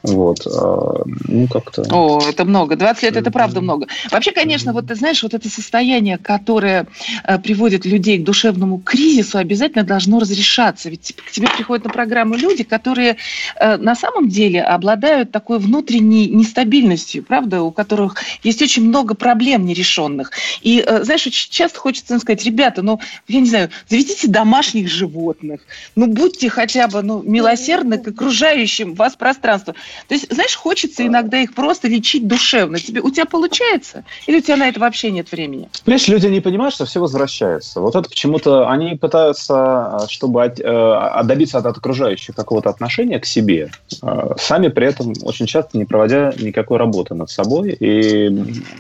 вот. 0.08 0.46
э, 0.46 1.04
ну, 1.28 1.48
как-то... 1.48 1.84
О, 1.92 2.22
это 2.28 2.46
много. 2.46 2.76
20 2.76 3.04
лет 3.04 3.18
это 3.18 3.32
правда 3.32 3.62
много. 3.62 3.88
Вообще, 4.12 4.32
конечно, 4.32 4.74
вот 4.74 4.88
ты 4.88 4.96
знаешь, 4.96 5.24
вот 5.24 5.34
это 5.34 5.50
состояние, 5.50 6.18
которое 6.18 6.88
э, 7.24 7.40
приводит 7.40 7.86
людей 7.86 8.20
к 8.20 8.24
душевному 8.24 8.80
кризису, 8.80 9.38
обязательно 9.38 9.84
должно 9.84 10.20
разрешаться. 10.20 10.90
Ведь 10.90 11.16
к 11.16 11.32
тебе 11.32 11.48
приходят 11.48 11.86
на 11.86 11.92
программу 11.92 12.36
люди, 12.36 12.64
которые 12.64 13.18
э, 13.56 13.78
на 13.78 13.96
самом 13.96 14.30
деле 14.30 14.62
обладают 14.62 15.32
такой 15.32 15.60
внутренней 15.60 16.28
нестабильностью, 16.28 17.24
правда, 17.24 17.62
у 17.62 17.72
которых 17.72 18.16
есть 18.44 18.62
очень 18.62 18.84
много 18.84 19.16
проблем 19.16 19.66
нерешенных. 19.66 20.32
И, 20.62 20.84
э, 20.86 21.04
знаешь, 21.04 21.26
очень 21.28 21.52
часто 21.52 21.80
хочется 21.80 22.14
им 22.14 22.20
сказать, 22.20 22.44
ребята, 22.46 22.82
ну, 22.82 23.00
я 23.28 23.40
не 23.40 23.50
знаю, 23.50 23.70
заведите 23.90 24.28
домашних 24.28 24.90
животных, 24.90 25.62
ну, 25.96 26.08
будьте 26.08 26.50
хотя 26.50 26.88
бы 26.88 27.02
ну, 27.02 27.22
милосердны 27.24 27.98
к 27.98 28.08
окружающим 28.08 28.94
вас 28.94 29.16
пространству. 29.16 29.76
То 30.08 30.16
есть, 30.16 30.32
знаешь, 30.34 30.56
хочется 30.56 31.06
иногда 31.06 31.38
их 31.38 31.54
просто 31.54 31.88
лечить 31.88 32.28
душевно. 32.28 32.80
Тебе, 32.80 33.02
у 33.02 33.10
тебя 33.10 33.26
получается? 33.26 34.04
Или 34.28 34.38
у 34.38 34.42
тебя 34.42 34.58
на 34.58 34.70
это 34.70 34.80
вообще 34.80 35.12
нет 35.12 35.32
времени? 35.32 35.70
Понимаешь, 35.84 36.08
люди 36.08 36.28
не 36.28 36.42
понимают, 36.42 36.74
что 36.76 36.86
все 36.86 37.00
возвращается. 37.00 37.80
Вот 37.82 37.96
это 37.96 38.10
почему-то 38.10 38.70
они 38.70 38.96
пытаются, 38.96 40.00
э, 40.04 40.08
чтобы 40.10 40.44
от- 40.44 40.60
э, 40.60 41.24
добиться 41.24 41.58
от, 41.58 41.66
от 41.66 41.78
окружающих 41.78 42.36
какого-то 42.36 42.70
отношения 42.70 43.20
к 43.20 43.26
себе, 43.26 43.72
э, 44.02 44.30
сами 44.38 44.68
при 44.68 44.88
этом 44.88 45.14
очень 45.24 45.46
часто 45.46 45.78
не 45.78 45.86
проводя 45.86 46.34
никакой 46.40 46.78
работы 46.78 47.14
над 47.16 47.30
собой. 47.30 47.76
И 47.80 48.32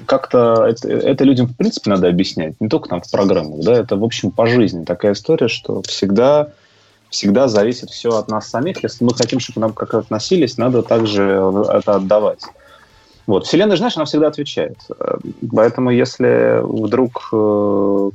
как-то 0.06 0.66
это, 0.68 0.90
это 0.90 1.24
людям, 1.24 1.48
в 1.48 1.56
принципе, 1.56 1.90
надо 1.90 2.08
объяснять, 2.08 2.60
не 2.60 2.68
только 2.70 2.90
там 2.90 3.02
в 3.02 3.10
программах. 3.10 3.62
Да, 3.62 3.74
это, 3.74 3.96
в 3.96 4.04
общем, 4.04 4.32
по 4.32 4.48
жизни 4.48 4.84
такая 4.86 5.14
история, 5.14 5.48
что 5.48 5.82
всегда 5.84 6.50
всегда 7.10 7.48
зависит 7.48 7.90
все 7.90 8.10
от 8.10 8.30
нас 8.30 8.50
самих. 8.50 8.84
Если 8.84 9.04
мы 9.04 9.14
хотим, 9.14 9.40
чтобы 9.40 9.62
нам 9.62 9.74
как 9.74 9.94
относились, 9.94 10.58
надо 10.58 10.84
также 10.84 11.24
это 11.72 11.96
отдавать. 11.96 12.42
Вот. 13.28 13.48
Вселенная, 13.48 13.78
знаешь, 13.78 13.96
она 13.96 14.06
всегда 14.06 14.28
отвечает. 14.28 14.78
Э, 15.00 15.18
Поэтому 15.52 15.90
если 15.90 16.62
вдруг 16.62 17.30
э, 17.34 18.10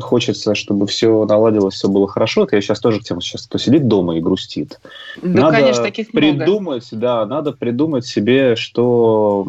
хочется, 0.00 0.54
чтобы 0.54 0.86
все 0.86 1.24
наладилось, 1.24 1.74
все 1.74 1.88
было 1.88 2.08
хорошо, 2.08 2.46
то 2.46 2.56
я 2.56 2.62
сейчас 2.62 2.80
тоже 2.80 3.00
к 3.00 3.04
тем, 3.04 3.20
сейчас 3.20 3.46
кто 3.46 3.58
сидит 3.58 3.86
дома 3.86 4.16
и 4.16 4.20
грустит. 4.20 4.80
Да, 5.22 5.42
надо 5.42 5.58
конечно, 5.58 5.84
таких 5.84 6.12
много. 6.12 6.26
придумать, 6.26 6.88
да, 6.90 7.24
надо 7.24 7.52
придумать 7.52 8.04
себе, 8.04 8.56
что, 8.56 9.46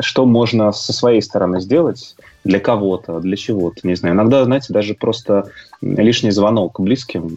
что 0.00 0.26
можно 0.26 0.72
со 0.72 0.92
своей 0.92 1.22
стороны 1.22 1.60
сделать 1.60 2.16
для 2.44 2.60
кого-то, 2.60 3.20
для 3.20 3.36
чего-то, 3.36 3.86
не 3.86 3.94
знаю. 3.94 4.14
Иногда, 4.14 4.44
знаете, 4.44 4.72
даже 4.72 4.94
просто 4.94 5.50
лишний 5.82 6.30
звонок 6.30 6.80
близким 6.80 7.28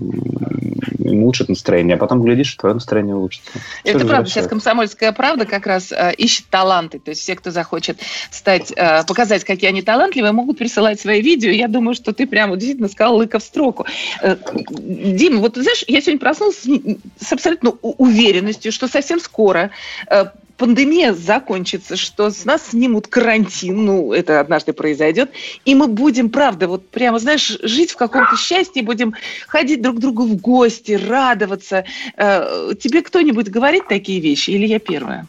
им 0.99 1.23
улучшит 1.23 1.49
настроение, 1.49 1.95
а 1.95 1.97
потом 1.97 2.21
глядишь, 2.21 2.53
твое 2.55 2.73
настроение 2.73 3.15
улучшится. 3.15 3.51
Это 3.83 4.05
правда. 4.05 4.29
Сейчас 4.29 4.47
комсомольская 4.47 5.11
правда 5.11 5.45
как 5.45 5.67
раз 5.67 5.91
э, 5.91 6.13
ищет 6.17 6.45
таланты. 6.49 6.99
То 6.99 7.09
есть 7.09 7.21
все, 7.21 7.35
кто 7.35 7.51
захочет 7.51 7.99
стать, 8.31 8.71
э, 8.75 9.03
показать, 9.05 9.43
какие 9.43 9.69
они 9.69 9.81
талантливые, 9.81 10.31
могут 10.31 10.57
присылать 10.57 10.99
свои 10.99 11.21
видео. 11.21 11.51
Я 11.51 11.67
думаю, 11.67 11.95
что 11.95 12.13
ты 12.13 12.25
прямо 12.25 12.55
действительно 12.55 12.89
сказал 12.89 13.17
лыка 13.17 13.39
в 13.39 13.43
строку. 13.43 13.85
Э, 14.21 14.37
Дима, 14.79 15.39
вот 15.39 15.55
знаешь, 15.55 15.83
я 15.87 16.01
сегодня 16.01 16.19
проснулась 16.19 16.57
с, 16.57 17.25
с 17.25 17.33
абсолютно 17.33 17.71
уверенностью, 17.81 18.71
что 18.71 18.87
совсем 18.87 19.19
скоро 19.19 19.71
э, 20.09 20.25
пандемия 20.63 21.11
закончится, 21.11 21.97
что 21.97 22.29
с 22.29 22.45
нас 22.45 22.69
снимут 22.69 23.07
карантин, 23.07 23.83
ну, 23.83 24.13
это 24.13 24.39
однажды 24.39 24.71
произойдет, 24.71 25.29
и 25.65 25.75
мы 25.75 25.87
будем, 25.87 26.29
правда, 26.29 26.69
вот 26.69 26.87
прямо, 26.87 27.19
знаешь, 27.19 27.57
жить 27.63 27.91
в 27.91 27.97
каком-то 27.97 28.37
счастье, 28.37 28.81
будем 28.81 29.13
ходить 29.45 29.81
друг 29.81 29.97
к 29.97 29.99
другу 29.99 30.23
в 30.23 30.37
гости, 30.37 30.93
радоваться. 30.93 31.83
Э, 32.15 32.71
Тебе 32.79 33.01
кто-нибудь 33.01 33.49
говорит 33.49 33.89
такие 33.89 34.21
вещи, 34.21 34.51
или 34.51 34.65
я 34.65 34.79
первая? 34.79 35.27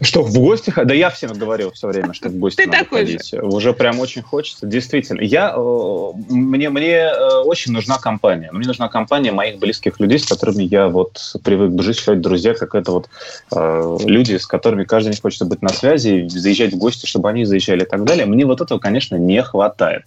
Что, 0.00 0.22
в 0.22 0.32
гости? 0.34 0.70
ходить? 0.70 0.88
Да 0.88 0.94
я 0.94 1.10
всем 1.10 1.32
говорил 1.32 1.70
все 1.70 1.86
время, 1.86 2.12
что 2.12 2.28
в 2.28 2.34
гости 2.36 2.56
Ты 2.56 2.66
надо 2.66 2.78
такой 2.78 3.06
же. 3.06 3.18
ходить. 3.18 3.34
Уже 3.34 3.72
прям 3.72 4.00
очень 4.00 4.22
хочется. 4.22 4.66
Действительно. 4.66 5.20
Я, 5.20 5.54
э, 5.56 6.10
мне, 6.28 6.70
мне 6.70 6.96
э, 6.96 7.36
очень 7.44 7.72
нужна 7.72 7.98
компания. 7.98 8.50
Мне 8.52 8.66
нужна 8.66 8.88
компания 8.88 9.30
моих 9.30 9.58
близких 9.58 10.00
людей, 10.00 10.18
с 10.18 10.26
которыми 10.26 10.64
я 10.64 10.88
вот 10.88 11.36
привык 11.44 11.80
жить, 11.82 11.98
сказать, 11.98 12.20
друзья, 12.20 12.54
как 12.54 12.74
это 12.74 12.90
вот 12.90 13.08
э, 13.54 13.98
люди, 14.04 14.36
с 14.36 14.46
которыми 14.46 14.84
каждый 14.84 15.12
день 15.12 15.20
хочется 15.20 15.44
быть 15.44 15.62
на 15.62 15.70
связи, 15.70 16.26
заезжать 16.28 16.72
в 16.72 16.78
гости, 16.78 17.06
чтобы 17.06 17.28
они 17.28 17.44
заезжали 17.44 17.82
и 17.82 17.86
так 17.86 18.04
далее. 18.04 18.26
Мне 18.26 18.44
вот 18.44 18.60
этого, 18.60 18.80
конечно, 18.80 19.16
не 19.16 19.42
хватает. 19.42 20.04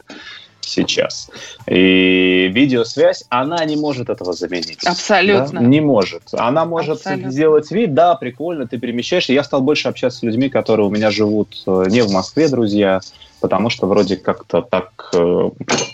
Сейчас. 0.67 1.29
И 1.67 2.49
видеосвязь, 2.53 3.25
она 3.29 3.63
не 3.65 3.75
может 3.75 4.09
этого 4.09 4.33
заменить. 4.33 4.85
Абсолютно. 4.85 5.61
Да? 5.61 5.65
Не 5.65 5.81
может. 5.81 6.23
Она 6.33 6.65
может 6.65 6.97
Абсолютно. 6.97 7.31
сделать 7.31 7.71
вид, 7.71 7.93
да, 7.93 8.15
прикольно, 8.15 8.67
ты 8.67 8.77
перемещаешься. 8.77 9.33
Я 9.33 9.43
стал 9.43 9.61
больше 9.61 9.87
общаться 9.87 10.19
с 10.19 10.23
людьми, 10.23 10.49
которые 10.49 10.87
у 10.87 10.89
меня 10.89 11.11
живут 11.11 11.63
э, 11.67 11.85
не 11.89 12.01
в 12.01 12.11
Москве, 12.11 12.47
друзья, 12.47 13.01
потому 13.41 13.69
что 13.69 13.87
вроде 13.87 14.17
как-то 14.17 14.61
так 14.61 15.09
э, 15.13 15.49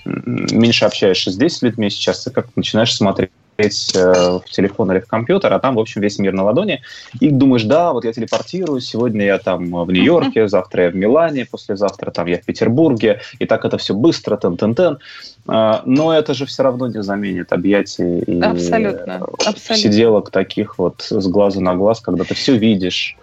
меньше 0.05 0.85
общаешься 0.85 1.31
здесь 1.31 1.57
с 1.57 1.61
людьми 1.61 1.89
сейчас, 1.89 2.23
ты 2.23 2.31
как-то 2.31 2.51
начинаешь 2.55 2.95
смотреть 2.95 3.31
э, 3.69 4.39
в 4.43 4.43
телефон 4.49 4.91
или 4.91 4.99
в 4.99 5.07
компьютер, 5.07 5.53
а 5.53 5.59
там, 5.59 5.75
в 5.75 5.79
общем, 5.79 6.01
весь 6.01 6.19
мир 6.19 6.33
на 6.33 6.43
ладони, 6.43 6.81
и 7.19 7.29
думаешь, 7.29 7.63
да, 7.63 7.93
вот 7.93 8.05
я 8.05 8.13
телепортируюсь, 8.13 8.87
сегодня 8.87 9.25
я 9.25 9.37
там 9.37 9.71
в 9.85 9.91
Нью-Йорке, 9.91 10.47
завтра 10.47 10.83
я 10.83 10.89
в 10.89 10.95
Милане, 10.95 11.45
послезавтра 11.45 12.11
там 12.11 12.27
я 12.27 12.37
в 12.37 12.45
Петербурге, 12.45 13.21
и 13.39 13.45
так 13.45 13.65
это 13.65 13.77
все 13.77 13.93
быстро, 13.93 14.37
тен-тен-тен. 14.37 14.99
А, 15.47 15.81
Но 15.85 16.13
это 16.13 16.33
же 16.33 16.45
все 16.45 16.63
равно 16.63 16.87
не 16.87 17.01
заменит 17.03 17.51
объятий 17.53 18.19
и 18.19 18.39
Абсолютно. 18.41 19.27
Абсолютно. 19.45 19.75
сиделок 19.75 20.29
таких 20.29 20.77
вот 20.77 21.01
с 21.09 21.27
глазу 21.27 21.61
на 21.61 21.75
глаз, 21.75 21.99
когда 22.01 22.23
ты 22.23 22.33
все 22.35 22.57
видишь, 22.57 23.17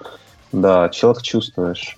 да, 0.52 0.88
человек 0.88 1.22
чувствуешь. 1.22 1.96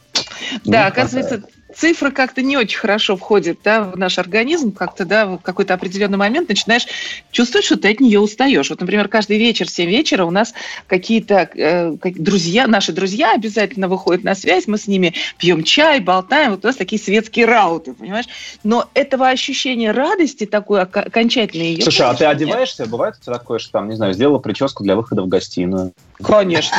Да, 0.65 0.83
Не 0.83 0.87
оказывается, 0.89 1.43
цифры 1.77 2.11
как-то 2.11 2.43
не 2.43 2.57
очень 2.57 2.79
хорошо 2.79 3.17
входят 3.17 3.59
да, 3.65 3.83
в 3.83 3.97
наш 3.97 4.19
организм, 4.19 4.73
как-то 4.73 5.05
да, 5.05 5.27
в 5.27 5.39
какой-то 5.39 5.75
определенный 5.75 6.19
момент 6.19 6.49
начинаешь 6.49 6.87
чувствовать, 7.31 7.65
что 7.65 7.77
ты 7.77 7.91
от 7.91 8.01
нее 8.01 8.21
устаешь. 8.21 8.71
Вот, 8.71 8.81
например, 8.81 9.09
каждый 9.09 9.39
вечер, 9.39 9.67
в 9.67 9.71
7 9.71 9.89
вечера 9.89 10.25
у 10.25 10.31
нас 10.31 10.55
какие-то 10.87 11.49
э, 11.55 11.97
как- 11.97 12.21
друзья, 12.21 12.67
наши 12.67 12.93
друзья 12.93 13.33
обязательно 13.35 13.89
выходят 13.89 14.25
на 14.25 14.35
связь, 14.35 14.67
мы 14.67 14.79
с 14.79 14.87
ними 14.87 15.15
пьем 15.39 15.63
чай, 15.63 16.01
болтаем, 16.01 16.53
вот 16.53 16.65
у 16.65 16.67
нас 16.67 16.77
такие 16.77 17.01
светские 17.01 17.47
рауты, 17.47 17.93
понимаешь? 17.93 18.27
Но 18.65 18.89
этого 18.95 19.29
ощущения 19.29 19.93
радости 19.93 20.47
такой 20.47 20.83
окончательной 20.83 21.81
Слушай, 21.83 22.07
а 22.07 22.15
ты 22.15 22.25
одеваешься? 22.25 22.87
Бывает 22.87 23.17
у 23.21 23.25
тебя 23.25 23.39
такое, 23.39 23.59
что 23.59 23.73
там, 23.73 23.89
не 23.89 23.97
знаю, 23.97 24.15
сделала 24.15 24.39
прическу 24.39 24.83
для 24.83 24.97
выхода 24.97 25.23
в 25.23 25.29
гостиную? 25.29 25.93
Конечно. 26.23 26.77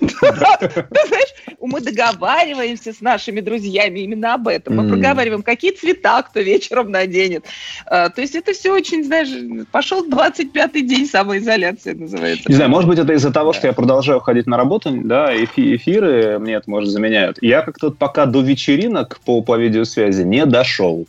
Знаешь, 0.00 1.34
мы 1.60 1.80
договариваемся 1.80 2.92
с 2.92 3.00
нашими 3.00 3.40
друзьями 3.40 4.00
именно 4.00 4.34
об 4.34 4.48
этом. 4.48 4.76
Мы 4.76 4.88
проговариваем, 4.88 5.42
какие 5.42 5.72
цвета 5.72 6.22
кто 6.22 6.40
вечером 6.40 6.90
наденет. 6.90 7.44
А, 7.86 8.08
То 8.08 8.20
есть 8.20 8.34
это 8.34 8.52
все 8.52 8.72
очень, 8.72 9.04
знаешь, 9.04 9.28
пошел 9.72 10.06
25-й 10.08 10.82
день 10.82 11.06
самоизоляции 11.06 11.94
называется. 11.94 12.48
Не 12.48 12.54
знаю, 12.54 12.70
может 12.70 12.88
быть, 12.88 12.98
это 12.98 13.12
из-за 13.14 13.32
того, 13.32 13.52
что 13.52 13.66
я 13.66 13.72
продолжаю 13.72 14.20
ходить 14.20 14.46
на 14.46 14.56
работу, 14.56 14.92
да, 15.04 15.34
эфи- 15.34 15.76
эфиры 15.76 16.38
мне 16.38 16.54
это, 16.54 16.70
может, 16.70 16.90
заменяют. 16.90 17.38
Я 17.42 17.62
как-то 17.62 17.90
пока 17.90 18.26
до 18.26 18.40
вечеринок 18.40 19.20
по, 19.24 19.42
по 19.42 19.56
видеосвязи 19.56 20.22
не 20.22 20.46
дошел. 20.46 21.06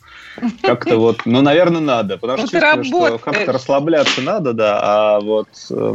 Как-то 0.62 0.96
вот, 0.96 1.22
ну, 1.26 1.42
наверное, 1.42 1.80
надо, 1.80 2.18
потому 2.18 2.42
Ну, 2.42 2.84
что 2.84 3.18
как-то 3.18 3.52
расслабляться 3.52 4.20
надо, 4.22 4.52
да, 4.52 4.80
а 4.82 5.20
вот 5.20 5.48
э, 5.70 5.94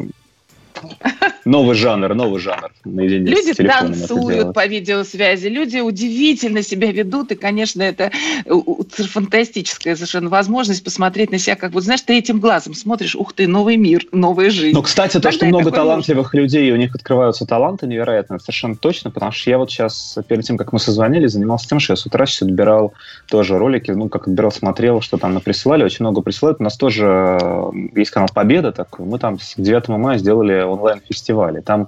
новый 1.46 1.76
жанр, 1.76 2.14
новый 2.14 2.40
жанр. 2.40 2.72
Люди 2.84 3.54
танцуют 3.54 4.54
по 4.54 4.66
видеосвязи, 4.66 5.48
люди 5.48 5.80
удивительно 5.80 6.62
себя 6.62 6.92
ведут, 6.92 7.32
и, 7.32 7.36
конечно, 7.36 7.82
это 7.82 8.12
фантастическая 8.46 9.96
совершенно 9.96 10.30
возможность 10.30 10.84
посмотреть 10.84 11.32
на 11.32 11.38
себя, 11.38 11.56
как 11.56 11.74
вот, 11.74 11.84
знаешь, 11.84 12.02
третьим 12.02 12.40
глазом 12.40 12.74
смотришь, 12.74 13.16
ух 13.16 13.34
ты, 13.34 13.48
новый 13.48 13.78
мир, 13.78 14.06
новая 14.12 14.50
жизнь. 14.50 14.76
Ну, 14.76 14.82
кстати, 14.82 15.14
то, 15.14 15.22
Тогда 15.22 15.38
что 15.38 15.46
много 15.46 15.72
талантливых 15.72 16.34
людей, 16.34 16.70
и 16.70 16.72
у 16.72 16.76
них 16.76 16.96
открываются 16.96 17.46
таланты 17.46 17.88
невероятно, 17.88 18.40
совершенно 18.40 18.76
точно, 18.76 19.12
потому 19.12 19.32
что 19.32 19.50
я 19.50 19.58
вот 19.58 19.72
сейчас, 19.72 20.18
перед 20.28 20.44
тем, 20.44 20.58
как 20.58 20.74
мы 20.74 20.80
созвонились, 20.80 21.32
занимался 21.32 21.68
тем, 21.68 21.80
что 21.80 21.94
я 21.94 21.98
с 21.98 22.06
утра 22.06 22.26
сейчас 22.26 22.44
отбирал 22.44 22.94
тоже 23.28 23.58
ролики, 23.58 23.92
ну, 23.92 24.10
как 24.10 24.28
отбирал, 24.28 24.52
смотрел, 24.52 25.02
что 25.02 25.18
там 25.18 25.40
присылали, 25.42 25.84
очень 25.84 26.04
много 26.04 26.22
присылают. 26.22 26.60
У 26.60 26.64
нас 26.64 26.78
тоже 26.78 27.38
э, 27.42 27.72
есть 27.96 28.12
канал 28.12 28.30
Победа 28.34 28.72
такой, 28.72 29.06
мы 29.06 29.20
там 29.20 29.40
с 29.40 29.54
9 29.58 29.88
мая 29.90 30.18
сделали 30.18 30.65
онлайн-фестиваль, 30.66 31.60
и 31.60 31.62
там 31.62 31.88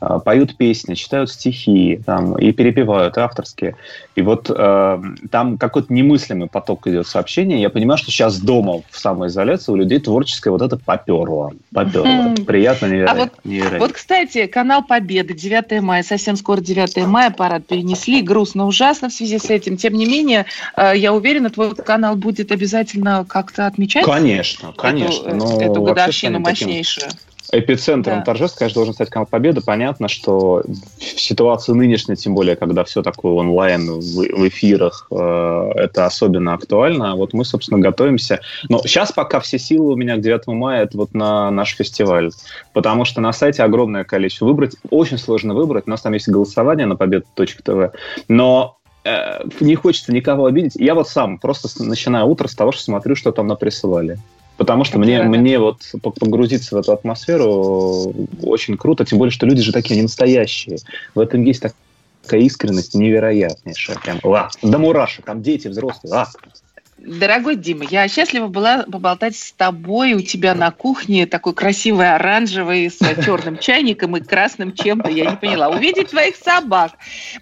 э, 0.00 0.18
поют 0.24 0.56
песни, 0.56 0.94
читают 0.94 1.30
стихи, 1.30 2.00
там, 2.04 2.38
и 2.38 2.52
перепевают, 2.52 3.18
авторские. 3.18 3.76
И 4.14 4.22
вот 4.22 4.50
э, 4.50 5.02
там 5.30 5.58
какой-то 5.58 5.92
немыслимый 5.92 6.48
поток 6.48 6.86
идет 6.86 7.06
сообщений. 7.06 7.60
Я 7.60 7.70
понимаю, 7.70 7.98
что 7.98 8.10
сейчас 8.10 8.38
дома 8.38 8.82
в 8.90 8.98
самоизоляции 8.98 9.72
у 9.72 9.76
людей 9.76 9.98
творческое 10.00 10.50
вот 10.50 10.62
это 10.62 10.76
поперло. 10.78 11.52
Поперло. 11.72 12.06
Мгм. 12.06 12.44
Приятно, 12.46 12.86
А 12.86 12.90
невероятно. 12.90 13.20
вот, 13.24 13.32
невероятно. 13.44 13.78
вот, 13.80 13.92
кстати, 13.92 14.46
канал 14.46 14.82
Победы, 14.82 15.34
9 15.34 15.80
мая, 15.82 16.02
совсем 16.02 16.36
скоро 16.36 16.60
9 16.60 17.06
мая, 17.06 17.30
парад 17.30 17.66
перенесли, 17.66 18.22
грустно, 18.22 18.66
ужасно 18.66 19.08
в 19.08 19.12
связи 19.12 19.38
с 19.38 19.50
этим. 19.50 19.76
Тем 19.76 19.94
не 19.94 20.06
менее, 20.06 20.46
э, 20.76 20.92
я 20.96 21.12
уверена, 21.12 21.50
твой 21.50 21.74
канал 21.74 22.16
будет 22.16 22.52
обязательно 22.52 23.24
как-то 23.28 23.66
отмечать 23.66 24.04
Конечно, 24.04 24.68
эту- 24.68 24.76
конечно. 24.76 25.28
э, 25.28 25.34
Ну, 25.34 25.60
эту 25.60 25.82
годовщину 25.82 26.40
станет 26.40 26.46
таким 26.46 26.68
мощнейшую. 26.68 27.10
Эпицентром 27.52 28.18
Да. 28.18 28.24
торжеств, 28.24 28.58
конечно, 28.58 28.80
должен 28.80 28.94
стать 28.94 29.10
канал 29.10 29.26
Победа. 29.26 29.60
Понятно, 29.60 30.08
что 30.08 30.62
в 30.98 31.20
ситуации 31.20 31.72
нынешней, 31.72 32.16
тем 32.16 32.34
более, 32.34 32.56
когда 32.56 32.84
все 32.84 33.02
такое 33.02 33.32
онлайн, 33.32 33.90
в, 33.90 34.00
в 34.00 34.48
эфирах, 34.48 35.06
э, 35.10 35.70
это 35.76 36.06
особенно 36.06 36.54
актуально. 36.54 37.14
Вот 37.14 37.32
мы, 37.32 37.44
собственно, 37.44 37.78
готовимся. 37.80 38.40
Но 38.68 38.78
сейчас 38.78 39.12
пока 39.12 39.40
все 39.40 39.58
силы 39.58 39.92
у 39.92 39.96
меня 39.96 40.16
к 40.16 40.20
9 40.20 40.48
мая 40.48 40.82
это 40.82 40.96
вот 40.98 41.14
на 41.14 41.50
наш 41.50 41.74
фестиваль. 41.76 42.30
Потому 42.72 43.04
что 43.04 43.20
на 43.20 43.32
сайте 43.32 43.62
огромное 43.62 44.04
количество. 44.04 44.46
Выбрать 44.46 44.76
очень 44.90 45.18
сложно 45.18 45.54
выбрать. 45.54 45.84
У 45.86 45.90
нас 45.90 46.00
там 46.02 46.12
есть 46.14 46.28
голосование 46.28 46.86
на 46.86 46.96
победа.тв. 46.96 47.94
Но 48.28 48.78
э, 49.04 49.44
не 49.60 49.74
хочется 49.76 50.12
никого 50.12 50.46
обидеть. 50.46 50.72
Я 50.76 50.94
вот 50.94 51.08
сам 51.08 51.38
просто 51.38 51.68
начинаю 51.84 52.26
утро 52.26 52.48
с 52.48 52.54
того, 52.54 52.72
что 52.72 52.82
смотрю, 52.82 53.14
что 53.14 53.32
там 53.32 53.46
наприсывали. 53.46 54.18
Потому 54.56 54.84
что 54.84 54.98
мне, 54.98 55.22
мне 55.22 55.58
вот 55.58 55.82
по- 56.02 56.10
погрузиться 56.10 56.76
в 56.76 56.78
эту 56.78 56.92
атмосферу 56.92 58.14
очень 58.42 58.76
круто, 58.76 59.04
тем 59.04 59.18
более, 59.18 59.32
что 59.32 59.46
люди 59.46 59.62
же 59.62 59.72
такие, 59.72 59.94
они 59.94 60.02
настоящие. 60.02 60.78
В 61.14 61.20
этом 61.20 61.44
есть 61.44 61.62
так- 61.62 61.74
такая 62.22 62.40
искренность 62.40 62.94
невероятнейшая. 62.94 63.98
Прям, 63.98 64.18
ла, 64.22 64.48
до 64.62 64.78
мурашек, 64.78 65.24
там 65.24 65.42
дети, 65.42 65.68
взрослые. 65.68 66.14
А, 66.14 66.26
Дорогой 66.98 67.56
Дима, 67.56 67.84
я 67.90 68.08
счастлива 68.08 68.46
была 68.46 68.84
поболтать 68.84 69.36
с 69.36 69.52
тобой 69.52 70.14
у 70.14 70.20
тебя 70.22 70.54
на 70.54 70.70
кухне, 70.70 71.26
такой 71.26 71.52
красивый 71.52 72.12
оранжевый 72.14 72.90
с 72.90 72.98
черным 73.22 73.58
чайником 73.58 74.16
и 74.16 74.20
красным 74.20 74.72
чем-то, 74.72 75.10
я 75.10 75.30
не 75.30 75.36
поняла. 75.36 75.68
Увидеть 75.68 76.10
твоих 76.10 76.36
собак, 76.36 76.92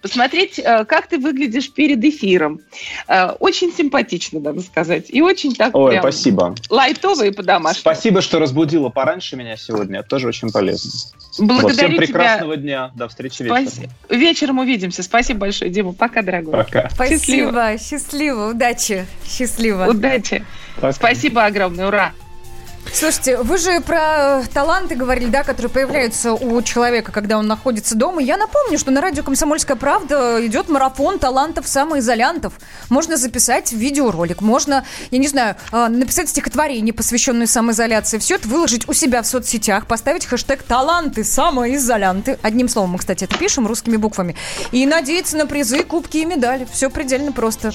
посмотреть, 0.02 0.58
э, 0.58 0.84
как 0.84 1.06
ты 1.06 1.18
выглядишь 1.18 1.72
перед 1.72 2.02
эфиром. 2.04 2.60
Э, 3.06 3.30
Очень 3.38 3.72
симпатично, 3.72 4.40
надо 4.40 4.60
сказать, 4.60 5.06
и 5.08 5.22
очень 5.22 5.54
так 5.54 5.74
Ой, 5.76 5.92
прям 5.92 6.02
спасибо. 6.02 6.54
лайтово 6.68 7.26
и 7.26 7.30
по-домашнему. 7.30 7.80
Спасибо, 7.80 8.22
что 8.22 8.40
разбудила 8.40 8.88
пораньше 8.88 9.36
меня 9.36 9.56
сегодня. 9.56 10.00
Это 10.00 10.08
тоже 10.08 10.26
очень 10.28 10.50
полезно. 10.50 10.90
Вот, 11.38 11.46
Благодарю 11.62 11.72
всем 11.72 11.90
тебя. 11.90 12.06
прекрасного 12.06 12.56
дня. 12.56 12.90
До 12.96 13.08
встречи 13.08 13.42
вечером. 13.42 13.90
Вечером 14.08 14.58
увидимся. 14.58 15.02
Спасибо 15.02 15.40
большое, 15.40 15.70
Дима. 15.70 15.92
Пока, 15.92 16.22
дорогой. 16.22 16.52
Пока. 16.52 16.90
Спасибо, 16.90 17.76
счастливо, 17.78 18.50
удачи, 18.50 19.06
счастливо. 19.24 19.43
Удачи. 19.88 20.44
Спасибо 20.92 21.44
огромное. 21.44 21.88
Ура. 21.88 22.12
Слушайте, 22.92 23.38
вы 23.38 23.58
же 23.58 23.80
про 23.80 24.42
э, 24.42 24.44
таланты 24.52 24.94
говорили, 24.94 25.28
да, 25.28 25.42
которые 25.42 25.70
появляются 25.70 26.32
у 26.32 26.62
человека, 26.62 27.10
когда 27.10 27.38
он 27.38 27.46
находится 27.46 27.96
дома. 27.96 28.22
Я 28.22 28.36
напомню, 28.36 28.78
что 28.78 28.90
на 28.90 29.00
радио 29.00 29.24
«Комсомольская 29.24 29.76
правда» 29.76 30.46
идет 30.46 30.68
марафон 30.68 31.18
талантов 31.18 31.66
самоизолянтов. 31.66 32.52
Можно 32.90 33.16
записать 33.16 33.72
видеоролик, 33.72 34.40
можно, 34.40 34.84
я 35.10 35.18
не 35.18 35.26
знаю, 35.26 35.56
э, 35.72 35.88
написать 35.88 36.28
стихотворение, 36.28 36.94
посвященное 36.94 37.46
самоизоляции. 37.46 38.18
Все 38.18 38.36
это 38.36 38.46
выложить 38.46 38.88
у 38.88 38.92
себя 38.92 39.22
в 39.22 39.26
соцсетях, 39.26 39.86
поставить 39.86 40.26
хэштег 40.26 40.62
«таланты 40.62 41.24
самоизолянты». 41.24 42.38
Одним 42.42 42.68
словом, 42.68 42.90
мы, 42.90 42.98
кстати, 42.98 43.24
это 43.24 43.36
пишем 43.36 43.66
русскими 43.66 43.96
буквами. 43.96 44.36
И 44.70 44.86
надеяться 44.86 45.36
на 45.36 45.46
призы, 45.46 45.82
кубки 45.82 46.18
и 46.18 46.24
медали. 46.24 46.68
Все 46.70 46.90
предельно 46.90 47.32
просто. 47.32 47.72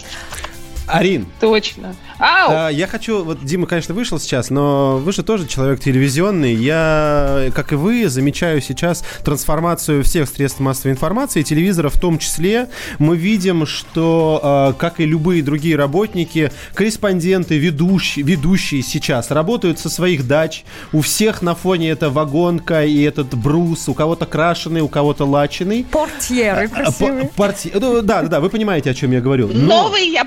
Арин, 0.89 1.27
Точно. 1.39 1.95
Ау! 2.19 2.51
а, 2.51 2.69
я 2.69 2.87
хочу, 2.87 3.23
вот 3.23 3.43
Дима, 3.45 3.67
конечно, 3.67 3.93
вышел 3.93 4.19
сейчас, 4.19 4.49
но 4.49 4.97
вы 4.97 5.11
же 5.13 5.23
тоже 5.23 5.47
человек 5.47 5.79
телевизионный. 5.79 6.53
Я, 6.53 7.49
как 7.55 7.71
и 7.71 7.75
вы, 7.75 8.09
замечаю 8.09 8.61
сейчас 8.61 9.03
трансформацию 9.23 10.03
всех 10.03 10.27
средств 10.27 10.59
массовой 10.59 10.91
информации, 10.93 11.43
телевизора 11.43 11.89
в 11.89 11.99
том 11.99 12.17
числе. 12.17 12.69
Мы 12.97 13.15
видим, 13.15 13.65
что, 13.65 14.39
а, 14.43 14.73
как 14.73 14.99
и 14.99 15.05
любые 15.05 15.43
другие 15.43 15.75
работники, 15.75 16.51
корреспонденты, 16.73 17.57
ведущие, 17.57 18.25
ведущие 18.25 18.81
сейчас 18.81 19.31
работают 19.31 19.79
со 19.79 19.89
своих 19.89 20.27
дач. 20.27 20.63
У 20.91 21.01
всех 21.01 21.41
на 21.41 21.55
фоне 21.55 21.91
это 21.91 22.09
вагонка 22.09 22.83
и 22.83 23.01
этот 23.03 23.33
брус, 23.35 23.87
у 23.87 23.93
кого-то 23.93 24.25
крашеный, 24.25 24.81
у 24.81 24.87
кого-то 24.87 25.25
лаченый. 25.25 25.85
Портьеры 25.89 26.65
А, 26.65 26.69
по- 26.69 26.75
красивые. 26.75 27.29
порти- 27.35 27.71
ну, 27.79 28.01
Да, 28.01 28.21
да, 28.23 28.27
да, 28.27 28.39
вы 28.39 28.49
понимаете, 28.49 28.89
о 28.89 28.93
чем 28.93 29.11
я 29.11 29.21
говорю. 29.21 29.49
Но- 29.53 29.83
Новый 29.83 30.09
я 30.09 30.25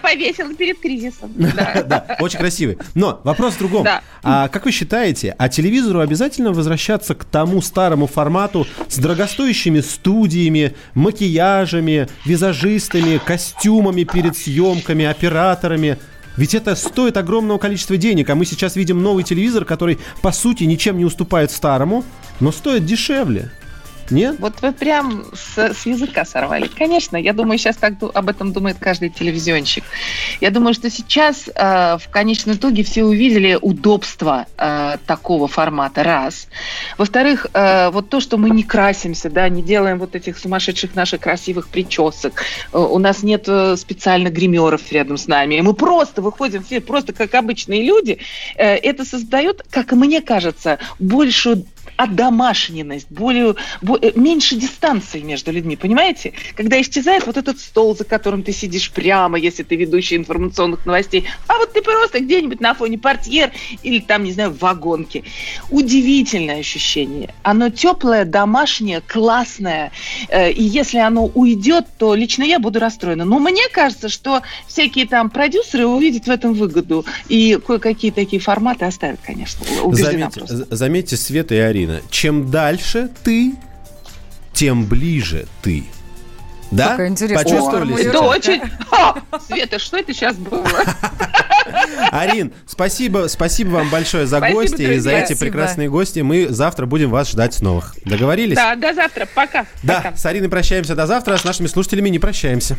повесила 0.53 0.59
перед 0.59 0.81
кризисом. 0.81 1.33
Да. 1.87 2.17
очень 2.21 2.39
красивый. 2.39 2.79
Но 2.95 3.21
вопрос 3.25 3.55
в 3.55 3.59
другом. 3.59 3.87
А 4.23 4.49
как 4.49 4.65
вы 4.65 4.73
считаете, 4.73 5.35
а 5.39 5.49
телевизору 5.49 6.01
обязательно 6.01 6.53
возвращаться 6.53 7.15
к 7.15 7.25
тому 7.25 7.61
старому 7.61 8.07
формату 8.07 8.67
с 8.89 8.99
дорогостоящими 8.99 9.81
студиями, 9.81 10.75
макияжами, 10.95 12.09
визажистами, 12.25 13.21
костюмами 13.25 14.05
перед 14.05 14.37
съемками, 14.37 15.05
операторами? 15.05 15.99
Ведь 16.37 16.55
это 16.55 16.75
стоит 16.77 17.17
огромного 17.17 17.59
количества 17.59 17.97
денег, 17.97 18.31
а 18.31 18.35
мы 18.35 18.47
сейчас 18.47 18.77
видим 18.77 19.03
новый 19.03 19.23
телевизор, 19.23 19.65
который, 19.67 19.99
по 20.23 20.33
сути, 20.33 20.65
ничем 20.65 20.97
не 20.97 21.05
уступает 21.05 21.51
старому, 21.51 22.05
но 22.41 22.53
стоит 22.53 22.87
дешевле. 22.87 23.51
Нет? 24.11 24.37
Вот 24.39 24.61
вы 24.63 24.73
прям 24.73 25.25
с, 25.35 25.75
с 25.75 25.87
языка 25.87 26.25
сорвали. 26.25 26.69
Конечно, 26.69 27.17
я 27.17 27.33
думаю, 27.33 27.59
сейчас 27.59 27.77
так 27.77 27.95
об 28.15 28.29
этом 28.29 28.53
думает 28.53 28.77
каждый 28.79 29.11
телевизионщик. 29.11 29.85
Я 30.41 30.51
думаю, 30.51 30.75
что 30.75 30.91
сейчас 30.91 31.49
э, 31.55 31.99
в 31.99 32.09
конечном 32.11 32.57
итоге 32.57 32.83
все 32.83 33.05
увидели 33.05 33.59
удобство 33.61 34.47
э, 34.57 34.97
такого 35.07 35.49
формата, 35.49 36.03
раз. 36.03 36.49
Во-вторых, 36.99 37.47
э, 37.53 37.91
вот 37.91 38.09
то, 38.09 38.21
что 38.21 38.37
мы 38.37 38.51
не 38.51 38.63
красимся, 38.63 39.31
да, 39.31 39.49
не 39.49 39.63
делаем 39.63 39.99
вот 39.99 40.15
этих 40.15 40.39
сумасшедших 40.39 40.95
наших 40.95 41.21
красивых 41.21 41.69
причесок, 41.69 42.43
э, 42.73 42.79
у 42.79 42.99
нас 42.99 43.23
нет 43.23 43.45
э, 43.47 43.77
специально 43.77 44.29
гримеров 44.29 44.91
рядом 44.93 45.17
с 45.17 45.27
нами, 45.27 45.61
мы 45.61 45.75
просто 45.75 46.23
выходим 46.23 46.63
все 46.63 46.81
просто 46.81 47.13
как 47.13 47.35
обычные 47.35 47.83
люди, 47.85 48.19
э, 48.57 48.75
это 48.77 49.05
создает, 49.05 49.63
как 49.71 49.93
мне 49.93 50.21
кажется, 50.21 50.79
большую 50.99 51.65
одомашненность, 51.97 53.07
более, 53.11 53.55
бо- 53.83 53.99
э, 54.01 54.13
меньше 54.15 54.57
дистанции 54.57 55.21
между 55.21 55.53
людьми, 55.53 55.77
понимаете? 55.77 56.33
Когда 56.57 56.81
исчезает 56.81 57.27
вот 57.27 57.37
этот 57.37 57.59
стол, 57.61 57.97
за 57.97 58.05
которым 58.05 58.43
ты 58.43 58.53
сидишь 58.53 58.91
прямо, 58.91 59.39
если 59.39 59.63
ты 59.63 59.77
ведущий 59.77 60.17
информационных 60.17 60.87
новостей, 60.87 61.25
а 61.47 61.59
вот 61.59 61.73
ты 61.73 61.83
просто 61.83 62.21
где-нибудь 62.21 62.61
на 62.61 62.75
фоне 62.75 62.99
портьер 62.99 63.51
или 63.83 63.99
там, 64.01 64.25
не 64.25 64.33
знаю, 64.33 64.51
в 64.51 64.59
вагонке. 64.59 65.25
Удивительное 65.71 66.61
ощущение. 66.61 67.35
Оно 67.43 67.71
теплое, 67.71 68.25
домашнее, 68.25 69.01
классное. 69.01 69.91
Э, 70.29 70.51
И 70.53 70.63
если 70.63 70.99
оно 70.99 71.27
уйдет, 71.27 71.87
то 71.99 72.15
лично 72.15 72.43
я 72.45 72.59
буду 72.59 72.79
расстроена. 72.79 73.25
Но 73.25 73.39
мне 73.39 73.69
кажется, 73.73 74.09
что 74.09 74.43
всякие 74.67 75.07
там 75.07 75.31
продюсеры 75.31 75.87
увидят 75.87 76.27
в 76.27 76.31
этом 76.31 76.53
выгоду 76.55 77.05
и 77.29 77.59
кое-какие 77.67 78.11
такие 78.11 78.41
форматы 78.41 78.85
оставят, 78.85 79.21
конечно. 79.25 79.65
Убеждена 79.83 80.11
Заметьте, 80.13 80.41
просто. 80.41 80.77
заметьте, 80.77 81.17
Света 81.17 81.55
и 81.55 81.59
Арина, 81.59 81.92
чем 82.11 82.51
дальше 82.51 83.11
ты, 83.23 83.55
тем 84.53 84.85
ближе 84.87 85.47
ты. 85.63 85.85
Да? 86.71 86.91
Какая 86.93 87.09
интересная 87.09 87.45
Почувствовали? 87.45 88.07
Это 88.07 88.21
очень... 88.21 88.63
Ха! 88.91 89.17
Света, 89.47 89.79
что 89.79 89.99
это 89.99 90.15
сейчас 90.15 90.37
было? 90.37 90.67
Арин, 92.11 92.53
спасибо, 92.67 93.27
спасибо 93.29 93.71
вам 93.71 93.91
большое 93.91 94.27
за 94.27 94.39
Спасибо, 94.39 94.61
гости 94.61 94.83
и 94.83 94.99
за 94.99 95.11
эти 95.11 95.27
Спасибо. 95.27 95.41
прекрасные 95.41 95.91
гости. 95.91 96.21
Мы 96.21 96.49
завтра 96.49 96.87
будем 96.87 97.11
вас 97.11 97.31
ждать 97.31 97.55
снова. 97.55 97.85
Договорились? 98.05 98.57
Да, 98.57 98.75
до 98.75 98.95
завтра. 98.95 99.29
Пока. 99.35 99.67
Да, 99.83 100.15
с 100.17 100.25
Ариной 100.25 100.49
прощаемся 100.49 100.95
до 100.95 101.07
завтра, 101.07 101.35
а 101.35 101.39
с 101.39 101.45
нашими 101.45 101.67
слушателями 101.67 102.09
не 102.09 102.19
прощаемся. 102.19 102.77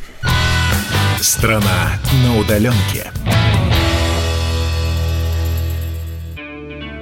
Страна 1.22 2.00
на 2.24 2.38
удаленке. 2.40 3.12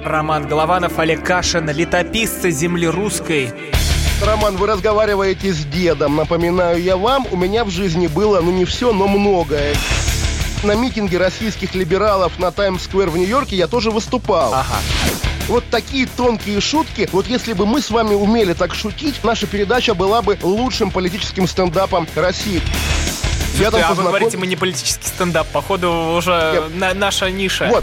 Роман 0.04 0.46
Голованов, 0.46 0.98
Олег 0.98 1.24
Кашин, 1.24 1.70
летописцы 1.70 2.50
земли 2.50 2.86
русской. 2.86 3.52
Роман, 4.20 4.56
вы 4.56 4.66
разговариваете 4.66 5.52
с 5.52 5.64
дедом. 5.64 6.16
Напоминаю 6.16 6.80
я 6.82 6.96
вам, 6.96 7.26
у 7.30 7.36
меня 7.36 7.64
в 7.64 7.70
жизни 7.70 8.06
было, 8.06 8.40
ну 8.40 8.50
не 8.52 8.64
все, 8.64 8.92
но 8.92 9.06
многое. 9.08 9.74
На 10.62 10.74
митинге 10.74 11.18
российских 11.18 11.74
либералов 11.74 12.38
на 12.38 12.50
Таймс-сквер 12.52 13.10
в 13.10 13.16
Нью-Йорке 13.16 13.56
я 13.56 13.66
тоже 13.66 13.90
выступал. 13.90 14.54
Вот 15.48 15.64
такие 15.70 16.06
тонкие 16.06 16.60
шутки, 16.60 17.08
вот 17.12 17.26
если 17.26 17.52
бы 17.52 17.66
мы 17.66 17.80
с 17.82 17.90
вами 17.90 18.14
умели 18.14 18.52
так 18.52 18.74
шутить, 18.74 19.16
наша 19.24 19.46
передача 19.48 19.94
была 19.94 20.22
бы 20.22 20.38
лучшим 20.42 20.92
политическим 20.92 21.48
стендапом 21.48 22.06
России. 22.14 22.62
Я 23.58 23.70
там 23.70 23.80
Слушайте, 23.80 23.84
а 23.84 23.88
вы 23.88 23.94
познаком- 23.96 24.06
говорите, 24.06 24.36
мы 24.38 24.46
не 24.46 24.56
политический 24.56 25.06
стендап. 25.08 25.46
Походу, 25.48 26.14
уже 26.16 26.62
на- 26.74 26.94
наша 26.94 27.30
ниша. 27.30 27.66
Вот. 27.68 27.82